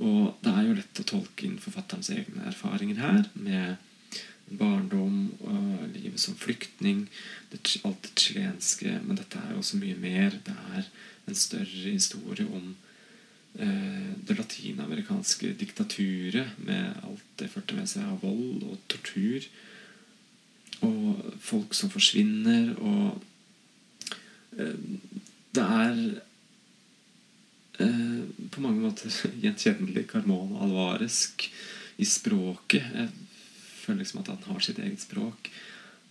Og 0.02 0.38
det 0.44 0.52
er 0.52 0.68
jo 0.68 0.76
lett 0.78 1.02
å 1.02 1.08
tolke 1.08 1.46
inn 1.46 1.58
forfatterens 1.60 2.12
egne 2.14 2.46
erfaringer 2.48 3.02
her, 3.02 3.26
med 3.34 3.76
barndom 4.58 5.30
livet 6.12 6.20
som 6.20 6.34
flyktning, 6.34 7.06
alt 7.84 8.02
det 8.02 8.20
chilenske. 8.20 9.00
Men 9.06 9.16
dette 9.16 9.38
er 9.38 9.52
jo 9.52 9.60
også 9.62 9.80
mye 9.80 9.98
mer. 9.98 10.38
Det 10.44 10.54
er 10.76 10.88
en 11.28 11.38
større 11.38 11.92
historie 11.92 12.46
om 12.46 12.74
eh, 13.58 14.12
det 14.26 14.38
latinamerikanske 14.38 15.54
diktaturet 15.60 16.58
med 16.58 17.04
alt 17.06 17.28
det 17.38 17.50
førte 17.52 17.78
med 17.78 17.88
seg 17.90 18.08
av 18.08 18.24
vold 18.24 18.66
og 18.68 18.78
tortur. 18.92 19.46
Og 20.82 21.34
folk 21.40 21.76
som 21.78 21.92
forsvinner, 21.92 22.74
og 22.82 23.22
eh, 24.58 24.78
det 25.54 25.64
er 25.64 26.00
eh, 27.80 28.22
på 28.52 28.64
mange 28.64 28.82
måter 28.82 29.12
gjenkjennelig 29.44 30.08
Carmona 30.10 30.64
Alvaresk 30.66 31.48
i 32.02 32.08
språket. 32.08 32.88
Jeg 32.96 33.21
føler 33.82 34.02
liksom 34.02 34.22
at 34.22 34.32
han 34.32 34.42
har 34.48 34.64
sitt 34.64 34.80
eget 34.82 35.02
språk. 35.02 35.50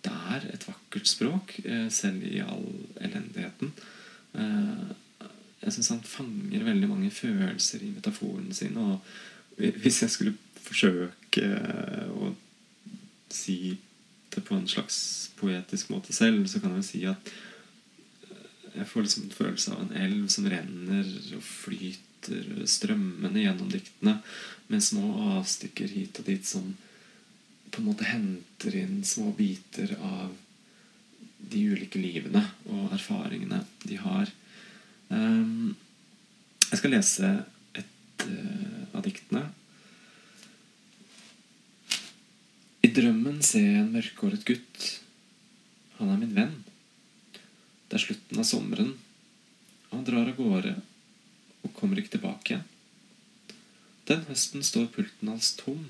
Det 0.02 0.14
er 0.36 0.48
et 0.54 0.68
vakkert 0.68 1.08
språk, 1.10 1.60
eh, 1.66 1.88
selv 1.94 2.24
i 2.26 2.40
all 2.42 2.68
elendigheten. 3.02 3.74
Eh, 4.34 4.94
jeg 5.62 5.74
syns 5.76 5.92
han 5.94 6.06
fanger 6.06 6.64
veldig 6.66 6.90
mange 6.90 7.12
følelser 7.14 7.84
i 7.86 7.92
metaforene 7.94 8.54
sine. 8.54 8.82
Og 8.82 9.00
hvis 9.58 10.02
jeg 10.02 10.10
skulle 10.10 10.38
forsøke 10.62 11.46
å 12.10 12.34
si 13.32 13.78
det 14.32 14.44
på 14.48 14.56
en 14.56 14.68
slags 14.68 15.30
poetisk 15.38 15.92
måte 15.92 16.16
selv, 16.16 16.48
så 16.50 16.62
kan 16.64 16.74
jeg 16.80 16.88
si 16.88 17.04
at 17.10 17.34
jeg 18.72 18.88
får 18.88 19.06
liksom 19.06 19.28
en 19.28 19.36
følelse 19.36 19.74
av 19.76 19.82
en 19.84 19.98
elv 20.06 20.28
som 20.32 20.48
renner 20.50 21.08
og 21.36 21.44
flyter 21.44 22.66
strømmende 22.70 23.44
gjennom 23.44 23.70
diktene, 23.72 24.20
med 24.72 24.84
små 24.86 25.10
avstikker 25.36 25.92
hit 25.92 26.22
og 26.22 26.30
dit 26.30 26.48
som 26.48 26.72
på 27.72 27.82
en 27.82 27.88
måte 27.88 28.08
henter 28.08 28.76
inn 28.76 29.02
små 29.08 29.32
biter 29.36 29.94
av 30.04 30.34
de 31.52 31.62
ulike 31.74 32.00
livene 32.00 32.44
og 32.70 32.92
erfaringene 32.96 33.64
de 33.84 33.98
har. 34.02 34.30
Um, 35.10 35.74
jeg 36.70 36.80
skal 36.80 36.94
lese 36.96 37.32
et 37.80 38.26
uh, 38.28 38.96
av 38.96 39.04
diktene. 39.06 39.46
I 42.82 42.92
drømmen 42.92 43.42
ser 43.46 43.66
jeg 43.66 43.82
en 43.84 43.94
mørkhåret 43.96 44.46
gutt. 44.48 44.88
Han 46.00 46.12
er 46.12 46.22
min 46.22 46.36
venn. 46.38 46.56
Det 47.88 47.98
er 47.98 48.06
slutten 48.06 48.42
av 48.42 48.48
sommeren. 48.48 48.94
Han 49.92 50.06
drar 50.08 50.30
av 50.32 50.38
gårde 50.38 50.78
og 51.62 51.74
kommer 51.78 52.00
ikke 52.00 52.16
tilbake 52.18 52.56
igjen. 52.56 52.68
Den 54.10 54.24
høsten 54.28 54.64
står 54.66 54.88
pulten 54.96 55.30
hans 55.30 55.54
tom, 55.60 55.84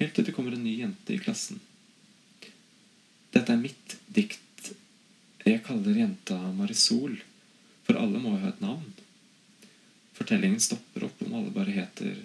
helt 0.00 0.14
til 0.16 0.26
det 0.26 0.34
kommer 0.36 0.56
en 0.56 0.64
ny 0.64 0.76
jente 0.80 1.14
i 1.14 1.20
klassen. 1.22 1.60
Dette 3.34 3.52
er 3.52 3.60
mitt 3.60 3.96
dikt. 4.12 4.72
Jeg 5.46 5.62
kaller 5.66 5.98
jenta 5.98 6.38
Marisol. 6.56 7.18
For 7.86 7.98
alle 8.00 8.20
må 8.20 8.34
jo 8.34 8.42
ha 8.42 8.50
et 8.50 8.62
navn. 8.64 8.88
Fortellingen 10.16 10.62
stopper 10.62 11.06
opp 11.06 11.20
om 11.22 11.36
alle 11.38 11.52
bare 11.54 11.74
heter 11.76 12.16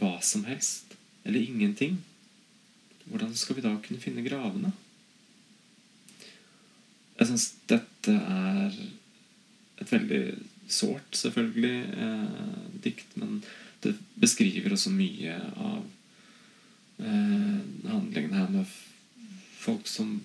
hva 0.00 0.16
som 0.24 0.46
helst, 0.48 0.96
eller 1.22 1.44
ingenting. 1.44 2.00
Hvordan 3.04 3.34
skal 3.36 3.58
vi 3.58 3.64
da 3.64 3.74
kunne 3.84 4.02
finne 4.02 4.24
gravene? 4.26 4.72
Jeg 7.14 7.28
syns 7.30 7.50
dette 7.70 8.14
er 8.14 8.78
et 9.82 9.92
veldig 9.92 10.22
sårt, 10.72 11.12
selvfølgelig, 11.14 11.76
eh, 11.94 12.64
dikt, 12.82 13.14
men 13.20 13.42
det 13.84 13.94
beskriver 14.18 14.74
også 14.74 14.90
mye 14.90 15.36
av 15.60 15.84
eh, 16.98 17.58
handlingene 17.90 18.38
her 18.38 18.52
med 18.52 18.70
folk 19.64 19.88
som 19.88 20.18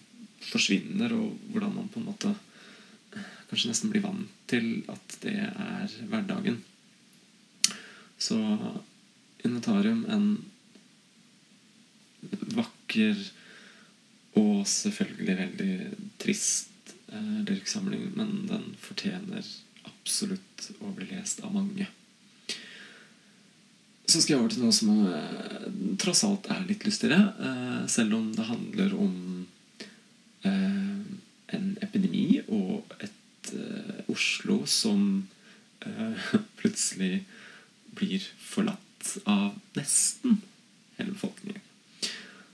forsvinner, 0.49 1.13
og 1.15 1.38
hvordan 1.51 1.75
man 1.75 1.89
på 1.91 2.01
en 2.01 2.10
måte 2.12 2.36
kanskje 3.49 3.71
nesten 3.71 3.91
blir 3.93 4.05
vant 4.05 4.29
til 4.49 4.84
at 4.91 5.17
det 5.23 5.36
er 5.39 5.97
hverdagen. 6.12 6.62
Så 8.19 8.38
Inventarium 9.47 10.03
en 10.12 10.25
vakker 12.53 13.19
og 14.39 14.65
selvfølgelig 14.67 15.36
veldig 15.39 15.75
trist 16.21 16.93
eh, 17.08 17.38
lyriksamling, 17.47 18.10
men 18.17 18.43
den 18.49 18.65
fortjener 18.84 19.45
absolutt 19.88 20.69
å 20.84 20.91
bli 20.95 21.08
lest 21.13 21.41
av 21.45 21.55
mange. 21.55 21.88
Så 24.10 24.24
skal 24.24 24.36
jeg 24.36 24.41
over 24.41 24.54
til 24.54 24.63
noe 24.63 24.74
som 24.74 24.89
eh, 25.06 25.65
tross 26.02 26.24
alt 26.26 26.48
er 26.50 26.63
litt 26.65 26.86
lystigere, 26.88 27.19
eh, 27.45 27.82
selv 27.91 28.15
om 28.17 28.32
det 28.34 28.48
handler 28.48 28.95
om 28.98 29.15
eh, 30.50 31.04
en 31.58 31.67
epidemi 31.86 32.41
og 32.48 32.95
et 33.00 33.15
Oslo 34.12 34.60
som 34.69 35.24
plutselig 36.60 37.24
blir 37.98 38.26
forlatt 38.38 39.13
av 39.24 39.56
nesten 39.74 40.36
hele 41.00 41.15
befolkningen. 41.15 41.63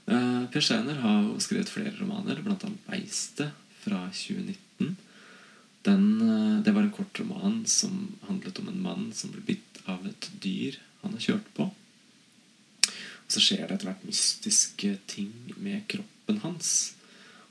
Per 0.06 0.64
Scheiner 0.64 1.02
har 1.02 1.18
jo 1.26 1.34
skrevet 1.42 1.68
flere 1.68 1.92
romaner, 1.98 2.40
bl.a. 2.40 2.56
'Beistet' 2.86 3.52
fra 3.82 4.06
2019. 4.08 4.96
Den, 5.84 6.06
det 6.64 6.72
var 6.72 6.86
en 6.86 6.96
kort 6.96 7.20
roman 7.20 7.60
som 7.68 8.14
handlet 8.30 8.62
om 8.62 8.72
en 8.72 8.82
mann 8.88 9.06
som 9.12 9.34
ble 9.34 9.44
bitt 9.52 9.82
av 9.84 10.06
et 10.08 10.30
dyr 10.40 10.80
han 11.06 11.16
har 11.16 11.26
kjørt 11.30 11.48
på. 11.56 11.70
Og 13.26 13.32
så 13.34 13.42
skjer 13.42 13.64
det 13.64 13.78
etter 13.78 13.90
hvert 13.90 14.06
mystiske 14.06 14.92
ting 15.10 15.32
med 15.58 15.86
kroppen 15.90 16.42
hans. 16.44 16.70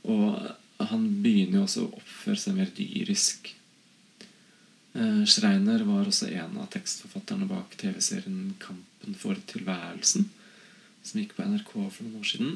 Og 0.07 0.37
han 0.79 1.05
begynner 1.23 1.61
jo 1.61 1.65
også 1.65 1.85
å 1.85 1.93
oppføre 1.99 2.39
seg 2.39 2.57
mer 2.57 2.71
dyrisk. 2.75 3.51
Eh, 4.95 5.23
Schreiner 5.27 5.83
var 5.87 6.07
også 6.07 6.29
en 6.31 6.55
av 6.61 6.69
tekstforfatterne 6.71 7.47
bak 7.49 7.75
TV-serien 7.79 8.55
'Kampen 8.59 9.15
for 9.19 9.35
tilværelsen', 9.51 10.29
som 11.03 11.19
gikk 11.19 11.35
på 11.35 11.43
NRK 11.43 11.71
for 11.91 12.03
noen 12.03 12.21
år 12.21 12.29
siden. 12.31 12.53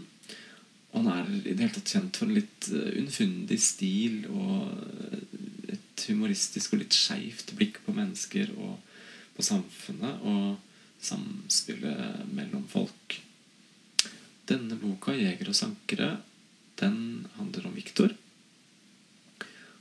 Og 0.92 1.04
han 1.04 1.12
er 1.12 1.28
i 1.30 1.54
det 1.54 1.60
hele 1.60 1.76
tatt 1.76 1.92
kjent 1.94 2.18
for 2.18 2.26
en 2.26 2.38
litt 2.40 2.70
unnfundig 2.72 3.60
stil 3.62 4.24
og 4.32 4.72
eh, 4.72 5.76
et 5.76 6.06
humoristisk 6.08 6.74
og 6.74 6.84
litt 6.84 6.96
skeivt 6.96 7.54
blikk 7.60 7.84
på 7.86 7.94
mennesker 7.94 8.56
og 8.58 8.80
på 9.36 9.46
samfunnet 9.46 10.24
og 10.24 10.58
samspillet 11.02 12.26
mellom 12.34 12.66
folk. 12.68 13.20
Denne 14.50 14.78
boka, 14.82 15.14
'Jeger 15.14 15.50
og 15.50 15.56
sankere', 15.56 16.18
den 16.80 17.28
handler 17.36 17.68
om 17.68 17.76
Viktor. 17.76 18.16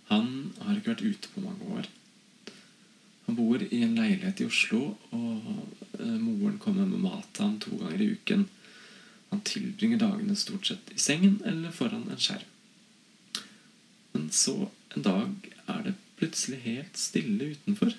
Han 0.08 0.52
har 0.60 0.76
ikke 0.76 0.94
vært 0.94 1.06
ute 1.06 1.28
på 1.34 1.40
mange 1.44 1.64
år. 1.78 1.88
Han 3.26 3.36
bor 3.36 3.62
i 3.62 3.82
en 3.84 3.94
leilighet 3.94 4.40
i 4.40 4.46
Oslo, 4.48 4.96
og 5.12 5.42
moren 6.00 6.58
kommer 6.58 6.86
med 6.88 7.02
mat 7.04 7.28
til 7.34 7.44
ham 7.44 7.58
to 7.60 7.76
ganger 7.76 8.00
i 8.00 8.12
uken. 8.16 8.46
Han 9.30 9.44
tilbringer 9.44 10.00
dagene 10.00 10.36
stort 10.36 10.66
sett 10.70 10.92
i 10.94 10.98
sengen 11.02 11.40
eller 11.44 11.74
foran 11.76 12.08
en 12.08 12.22
skjerm. 12.24 12.46
Men 14.14 14.30
så 14.32 14.70
en 14.96 15.04
dag 15.04 15.50
er 15.68 15.82
det 15.84 15.98
plutselig 16.16 16.62
helt 16.64 16.96
stille 16.98 17.52
utenfor. 17.52 17.92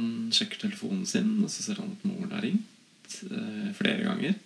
Han 0.00 0.30
sjekker 0.32 0.62
telefonen 0.62 1.04
sin, 1.08 1.34
og 1.44 1.52
så 1.52 1.64
ser 1.66 1.82
han 1.82 1.92
at 1.92 2.06
moren 2.08 2.32
har 2.32 2.44
ringt 2.46 3.18
eh, 3.28 3.68
flere 3.76 4.06
ganger. 4.06 4.38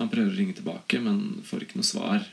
Han 0.00 0.10
prøver 0.12 0.32
å 0.32 0.36
ringe 0.38 0.56
tilbake, 0.56 1.00
men 1.04 1.42
får 1.44 1.66
ikke 1.66 1.80
noe 1.80 1.88
svar. 1.88 2.24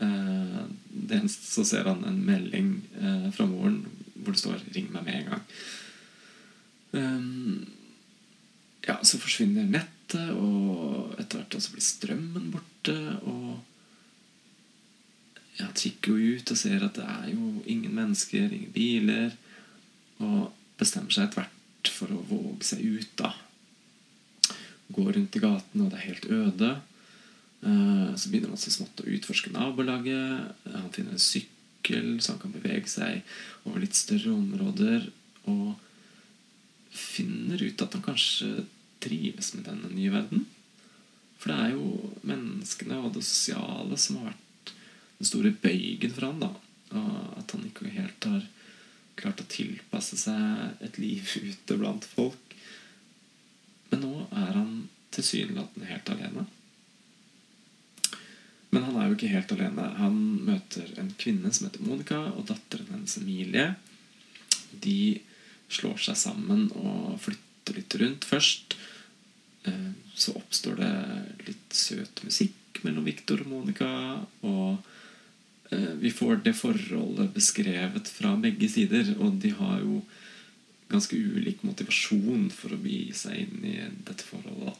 Eh, 0.00 0.60
det 0.90 1.18
eneste 1.22 1.48
så 1.48 1.64
ser 1.68 1.88
han 1.88 2.04
en 2.08 2.20
melding 2.24 2.72
eh, 3.00 3.28
fra 3.36 3.48
moren 3.48 3.82
hvor 4.20 4.36
det 4.36 4.42
står 4.42 4.60
'ring 4.68 4.90
meg 4.92 5.06
med 5.06 5.14
en 5.16 5.30
gang'. 5.32 5.46
Um, 6.92 7.70
ja, 8.84 8.98
så 9.04 9.20
forsvinner 9.20 9.64
nettet, 9.64 10.30
og 10.34 11.14
etter 11.20 11.38
hvert 11.38 11.56
også 11.56 11.72
blir 11.72 11.86
strømmen 11.86 12.50
borte. 12.52 12.96
Og 13.22 13.60
ja, 15.60 15.68
kikker 15.72 16.16
jo 16.16 16.36
ut 16.36 16.52
og 16.52 16.58
ser 16.58 16.84
at 16.84 16.96
det 16.98 17.06
er 17.06 17.28
jo 17.32 17.62
ingen 17.64 17.94
mennesker, 17.94 18.50
ingen 18.50 18.72
biler. 18.74 19.36
Og 20.18 20.50
bestemmer 20.80 21.14
seg 21.14 21.28
etter 21.28 21.44
hvert 21.44 21.92
for 21.94 22.12
å 22.12 22.24
våge 22.28 22.66
seg 22.72 22.82
ut, 22.84 23.12
da. 23.20 23.32
Går 24.90 25.12
rundt 25.16 25.36
i 25.36 25.42
gaten, 25.42 25.84
og 25.84 25.92
det 25.92 26.00
er 26.00 26.08
helt 26.08 26.26
øde. 26.34 26.70
Eh, 27.62 28.16
Så 28.16 28.30
begynner 28.30 28.54
han 28.54 28.60
så 28.60 28.72
smått 28.74 29.02
å 29.04 29.08
utforske 29.08 29.52
nabolaget. 29.54 30.54
Han 30.72 30.90
finner 30.94 31.14
en 31.14 31.22
sykkel, 31.22 32.18
så 32.20 32.34
han 32.34 32.42
kan 32.42 32.56
bevege 32.56 32.88
seg 32.90 33.22
over 33.64 33.80
litt 33.84 33.94
større 33.94 34.32
områder. 34.34 35.10
Og 35.46 35.76
finner 36.90 37.62
ut 37.62 37.82
at 37.82 37.92
han 37.94 38.02
kanskje 38.02 38.64
trives 39.00 39.54
med 39.54 39.68
denne 39.68 39.92
nye 39.94 40.12
verden. 40.12 40.46
For 41.40 41.52
det 41.52 41.58
er 41.58 41.76
jo 41.76 42.14
menneskene 42.26 42.98
og 43.00 43.14
det 43.14 43.24
sosiale 43.24 43.96
som 43.96 44.18
har 44.20 44.32
vært 44.32 44.72
den 45.20 45.28
store 45.28 45.52
bøygen 45.62 46.12
for 46.12 46.26
han 46.26 46.42
da. 46.42 46.50
Og 46.90 47.38
at 47.40 47.54
han 47.54 47.68
ikke 47.68 47.92
helt 47.94 48.26
har 48.28 48.42
klart 49.22 49.42
å 49.42 49.50
tilpasse 49.50 50.18
seg 50.20 50.84
et 50.86 50.98
liv 51.02 51.26
ute 51.50 51.76
blant 51.80 52.06
folk. 52.14 52.56
Men 53.90 54.04
nå 54.04 54.14
er 54.30 54.54
han 54.54 54.72
tilsynelatende 55.14 55.90
helt 55.90 56.10
alene. 56.14 56.46
Men 58.70 58.84
han 58.86 58.98
er 59.00 59.08
jo 59.08 59.16
ikke 59.16 59.32
helt 59.32 59.52
alene. 59.56 59.88
Han 59.98 60.18
møter 60.46 60.92
en 61.02 61.10
kvinne 61.18 61.50
som 61.52 61.66
heter 61.66 61.82
Monica, 61.82 62.20
og 62.36 62.46
datteren 62.52 62.92
hennes 62.94 63.16
Emilie. 63.18 63.72
De 64.70 65.18
slår 65.70 65.98
seg 66.04 66.18
sammen 66.18 66.68
og 66.78 67.16
flytter 67.24 67.80
litt 67.80 67.96
rundt 67.98 68.26
først. 68.30 68.78
Eh, 69.66 69.90
Så 70.20 70.34
oppstår 70.36 70.76
det 70.76 70.94
litt 71.48 71.74
søt 71.74 72.22
musikk 72.26 72.82
mellom 72.84 73.06
Victor 73.06 73.40
og 73.42 73.50
Monica. 73.50 73.90
Og 74.46 74.78
vi 75.70 76.10
får 76.10 76.40
det 76.44 76.56
forholdet 76.58 77.30
beskrevet 77.34 78.08
fra 78.10 78.34
begge 78.42 78.68
sider. 78.72 79.12
Og 79.22 79.36
de 79.42 79.52
har 79.54 79.80
jo 79.84 80.00
ganske 80.90 81.14
ulik 81.14 81.62
motivasjon 81.62 82.48
for 82.54 82.74
å 82.74 82.80
begi 82.82 83.12
seg 83.14 83.44
inn 83.44 83.66
i 83.68 83.76
dette 84.06 84.26
forholdet. 84.26 84.74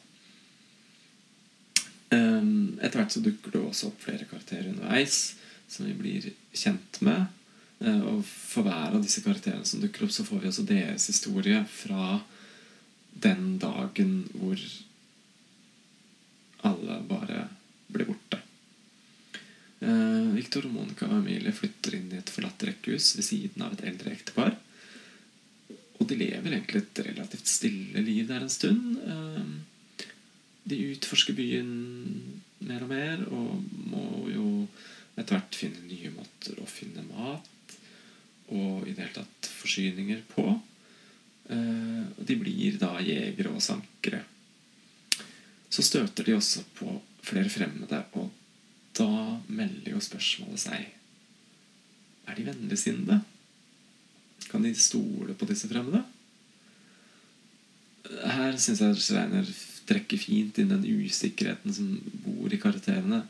Um, 2.10 2.80
etter 2.82 2.98
hvert 2.98 3.14
så 3.14 3.22
dukker 3.22 3.54
det 3.54 3.60
også 3.62 3.92
opp 3.92 4.00
flere 4.02 4.26
karakterer 4.26 4.72
underveis 4.72 5.36
som 5.70 5.86
vi 5.86 5.94
blir 5.94 6.26
kjent 6.50 6.98
med. 7.06 7.28
Eh, 7.80 8.00
og 8.02 8.24
for 8.26 8.66
hver 8.66 8.96
av 8.96 9.00
disse 9.04 9.22
karakterene 9.24 9.66
som 9.68 9.80
dukker 9.82 10.04
opp, 10.04 10.14
så 10.14 10.26
får 10.26 10.42
vi 10.42 10.50
også 10.50 10.66
deres 10.68 11.06
historie 11.12 11.62
fra 11.70 12.18
den 13.22 13.56
dagen 13.62 14.24
hvor 14.34 14.60
alle 16.66 16.98
bare 17.08 17.46
ble 17.90 18.06
borte. 18.10 18.40
Eh, 19.80 20.29
Victor 20.40 20.64
Monica 20.72 21.08
og 21.08 21.18
Emilie 21.20 21.52
flytter 21.52 21.98
inn 21.98 22.10
i 22.14 22.20
et 22.20 22.32
forlatt 22.32 22.62
rekkehus 22.64 23.12
ved 23.18 23.26
siden 23.26 23.64
av 23.66 23.74
et 23.76 23.84
eldre 23.90 24.14
ektepar. 24.14 24.56
Og 26.00 26.06
de 26.08 26.16
lever 26.16 26.54
egentlig 26.54 26.80
et 26.80 27.02
relativt 27.10 27.50
stille 27.50 28.04
liv 28.06 28.24
der 28.30 28.46
en 28.46 28.52
stund. 28.52 28.96
Eh, 29.04 30.06
de 30.70 30.80
utforsker 30.94 31.36
byen 31.36 31.70
mer 32.64 32.84
og 32.84 32.92
mer 32.92 33.22
og 33.28 33.76
må 33.90 34.06
jo 34.32 34.48
etter 35.18 35.36
hvert 35.36 35.56
finne 35.56 35.84
nye 35.88 36.12
måter 36.14 36.60
å 36.60 36.68
finne 36.68 37.04
mat 37.10 37.76
og 38.50 38.86
i 38.88 38.92
det 38.92 39.04
hele 39.04 39.14
tatt 39.20 39.48
forsyninger 39.60 40.24
på. 40.32 40.46
Eh, 41.50 42.02
og 42.16 42.24
de 42.26 42.36
blir 42.40 42.80
da 42.80 42.96
jegere 43.04 43.52
og 43.52 43.62
sankere. 43.64 44.24
Så 45.70 45.84
støter 45.86 46.26
de 46.26 46.34
også 46.34 46.64
på 46.74 46.96
flere 47.22 47.52
fremmede, 47.52 48.02
og 48.18 48.32
da 48.96 49.39
jo 50.00 50.06
spørsmålet 50.08 50.64
seg 50.64 50.88
Er 52.28 52.38
de 52.38 52.46
vennligsinnede? 52.46 53.20
Kan 54.50 54.64
de 54.64 54.72
stole 54.74 55.34
på 55.38 55.46
disse 55.48 55.68
fremmede? 55.70 56.02
Her 58.10 58.56
syns 58.58 58.80
jeg 58.82 59.02
Sveiner 59.02 59.50
trekker 59.90 60.20
fint 60.20 60.58
inn 60.62 60.70
den 60.70 60.86
usikkerheten 60.86 61.74
som 61.74 61.88
bor 62.24 62.52
i 62.52 62.58
karakterene. 62.62 63.24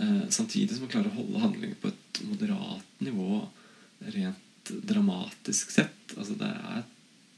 Eh, 0.00 0.24
samtidig 0.32 0.74
som 0.74 0.86
han 0.86 0.92
klarer 0.92 1.12
å 1.12 1.18
holde 1.18 1.42
handlingen 1.42 1.76
på 1.82 1.90
et 1.92 2.20
moderat 2.24 3.02
nivå 3.04 3.42
rent 4.14 4.72
dramatisk 4.88 5.72
sett. 5.74 6.16
Altså 6.16 6.36
Det 6.40 6.48
er 6.48 6.84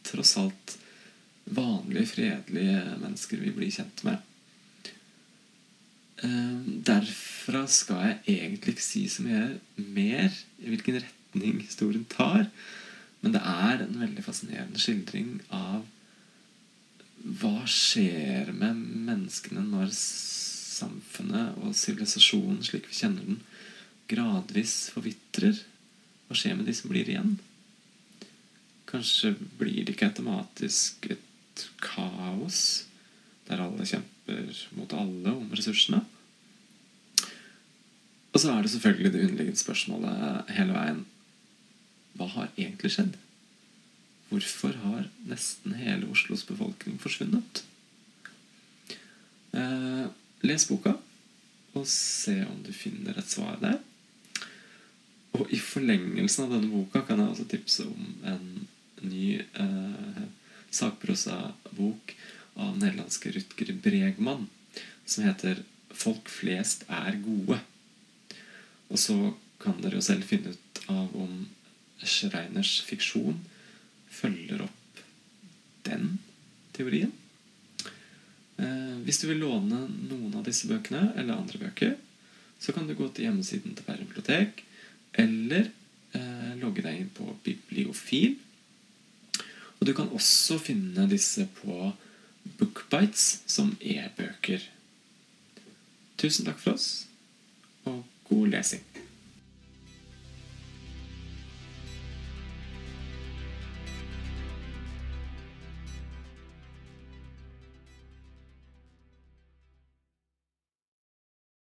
tross 0.07 0.37
alt 0.41 0.77
vanlige, 1.51 2.07
fredelige 2.15 2.83
mennesker 3.03 3.43
vi 3.43 3.55
blir 3.55 3.75
kjent 3.75 4.05
med. 4.07 4.30
Eh, 6.21 6.57
derfra 6.85 7.63
skal 7.71 8.03
jeg 8.05 8.41
egentlig 8.41 8.75
ikke 8.77 8.85
si 8.85 9.07
så 9.09 9.25
mye 9.25 9.47
mer 9.81 10.29
i 10.61 10.69
hvilken 10.69 11.01
retning 11.01 11.63
historien 11.65 12.05
tar. 12.11 12.49
Men 13.21 13.37
det 13.37 13.41
er 13.45 13.85
en 13.85 14.01
veldig 14.01 14.25
fascinerende 14.25 14.81
skildring 14.81 15.39
av 15.55 15.87
hva 17.41 17.67
skjer 17.69 18.49
med 18.57 18.79
menneskene 19.09 19.63
når 19.67 19.91
samfunnet 19.93 21.59
og 21.61 21.75
sivilisasjonen 21.77 22.63
slik 22.65 22.89
vi 22.89 22.97
kjenner 22.97 23.27
den, 23.29 23.43
gradvis 24.11 24.89
forvitrer? 24.95 25.59
Hva 26.29 26.37
skjer 26.39 26.57
med 26.57 26.69
de 26.69 26.77
som 26.77 26.93
blir 26.93 27.09
igjen? 27.09 27.37
Kanskje 28.91 29.35
blir 29.61 29.85
det 29.85 29.95
ikke 29.95 30.09
automatisk 30.11 31.11
et 31.13 31.67
kaos 31.85 32.87
der 33.49 33.61
alle 33.63 33.87
kjemper 33.87 34.65
mot 34.79 34.97
alle 34.97 35.35
om 35.35 35.53
ressursene? 35.53 36.03
Og 38.31 38.41
så 38.41 38.53
er 38.53 38.63
det 38.63 38.71
selvfølgelig 38.71 39.13
det 39.13 39.25
underliggende 39.27 39.61
spørsmålet 39.61 40.53
hele 40.55 40.77
veien 40.77 41.03
Hva 42.19 42.29
har 42.31 42.51
egentlig 42.57 42.93
skjedd? 42.95 43.17
Hvorfor 44.31 44.77
har 44.85 45.09
nesten 45.27 45.75
hele 45.75 46.07
Oslos 46.11 46.45
befolkning 46.47 47.01
forsvunnet? 47.03 47.65
Eh, 49.51 50.07
les 50.47 50.67
boka, 50.71 50.93
og 51.75 51.87
se 51.91 52.37
om 52.47 52.61
du 52.63 52.71
finner 52.75 53.19
et 53.19 53.31
svar 53.31 53.59
der. 53.63 53.81
Og 55.39 55.51
i 55.51 55.59
forlengelsen 55.63 56.47
av 56.47 56.55
denne 56.55 56.71
boka 56.71 57.03
kan 57.07 57.23
jeg 57.23 57.33
også 57.33 57.49
tipse 57.51 57.87
om 57.87 58.07
en 58.27 58.47
ny 59.03 59.41
eh, 59.41 60.23
sakprosabok 60.71 62.15
av 62.61 62.79
nederlandske 62.79 63.33
Rutger 63.35 63.75
Bregman 63.83 64.47
som 65.07 65.25
heter 65.27 65.63
'Folk 65.91 66.29
flest 66.29 66.85
er 66.89 67.19
gode'. 67.19 67.59
Og 68.91 68.99
så 68.99 69.17
kan 69.63 69.79
dere 69.83 69.99
jo 69.99 70.05
selv 70.05 70.27
finne 70.27 70.55
ut 70.55 70.83
av 70.91 71.15
om 71.17 71.47
Schreiners 72.01 72.81
fiksjon 72.87 73.39
følger 74.11 74.63
opp 74.65 75.03
den 75.87 76.17
teorien. 76.77 77.13
Eh, 78.61 78.97
hvis 79.05 79.21
du 79.23 79.29
vil 79.31 79.43
låne 79.45 79.85
noen 79.89 80.35
av 80.37 80.45
disse 80.47 80.69
bøkene 80.69 81.13
eller 81.15 81.39
andre 81.39 81.61
bøker, 81.63 81.97
så 82.61 82.75
kan 82.77 82.89
du 82.89 82.97
gå 82.97 83.09
til 83.09 83.29
hjemmesiden 83.29 83.77
til 83.77 83.87
Bærum 83.87 84.09
bibliotek 84.11 84.65
eller 85.21 85.71
eh, 86.17 86.53
logge 86.61 86.85
deg 86.85 87.01
inn 87.01 87.13
på 87.17 87.29
Bibliofil. 87.45 88.37
Og 89.81 89.87
du 89.89 89.95
kan 89.97 90.13
også 90.13 90.59
finne 90.61 91.07
disse 91.09 91.47
på 91.61 91.93
Bookbites 92.61 93.41
som 93.49 93.73
e-bøker. 93.81 94.65
Tusen 96.21 96.45
takk 96.45 96.61
for 96.61 96.77
oss, 96.77 97.07
og 98.31 98.37
god 98.37 98.47
lesing. 98.47 98.83